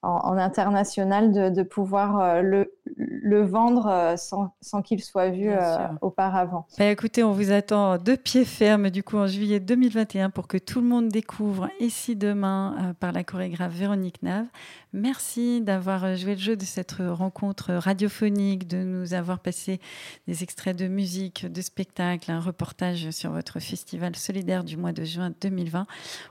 [0.02, 5.88] en, international de, pouvoir euh, le, le, vendre euh, sans, sans qu'il soit vu euh,
[6.00, 6.66] auparavant.
[6.78, 10.56] Bah, écoutez, on vous attend de pied ferme du coup en juillet 2021 pour que
[10.56, 14.46] tout le monde découvre Ici demain par la chorégraphe Véronique Nave.
[14.92, 19.80] Merci d'avoir joué le jeu de cette rencontre radiophonique, de nous avoir passé
[20.26, 25.04] des extraits de musique, de spectacles, un reportage sur votre festival solidaire du mois de
[25.04, 25.86] juin 2020.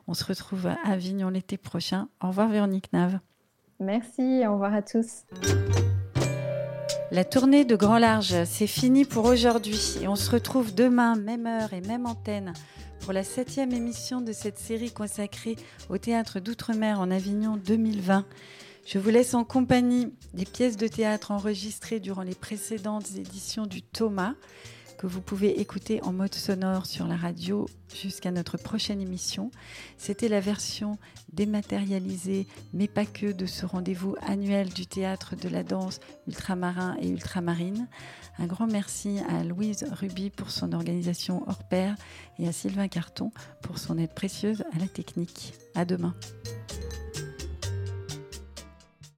[0.08, 2.10] On se retrouve à Avignon l'été prochain.
[2.22, 3.20] Au revoir Véronique Nave.
[3.82, 5.24] Merci, au revoir à tous.
[7.12, 11.48] La tournée de Grand Large, c'est fini pour aujourd'hui et on se retrouve demain, même
[11.48, 12.52] heure et même antenne,
[13.00, 15.56] pour la septième émission de cette série consacrée
[15.90, 18.26] au théâtre d'outre-mer en Avignon 2020.
[18.86, 23.82] Je vous laisse en compagnie des pièces de théâtre enregistrées durant les précédentes éditions du
[23.82, 24.34] Thomas
[25.00, 29.50] que vous pouvez écouter en mode sonore sur la radio jusqu'à notre prochaine émission.
[29.98, 30.98] C'était la version
[31.32, 37.08] dématérialisée, mais pas que, de ce rendez-vous annuel du théâtre de la danse ultramarin et
[37.08, 37.88] ultramarine.
[38.40, 41.96] Un grand merci à Louise Ruby pour son organisation hors pair
[42.38, 43.32] et à Sylvain Carton
[43.62, 45.54] pour son aide précieuse à la technique.
[45.76, 46.14] À demain.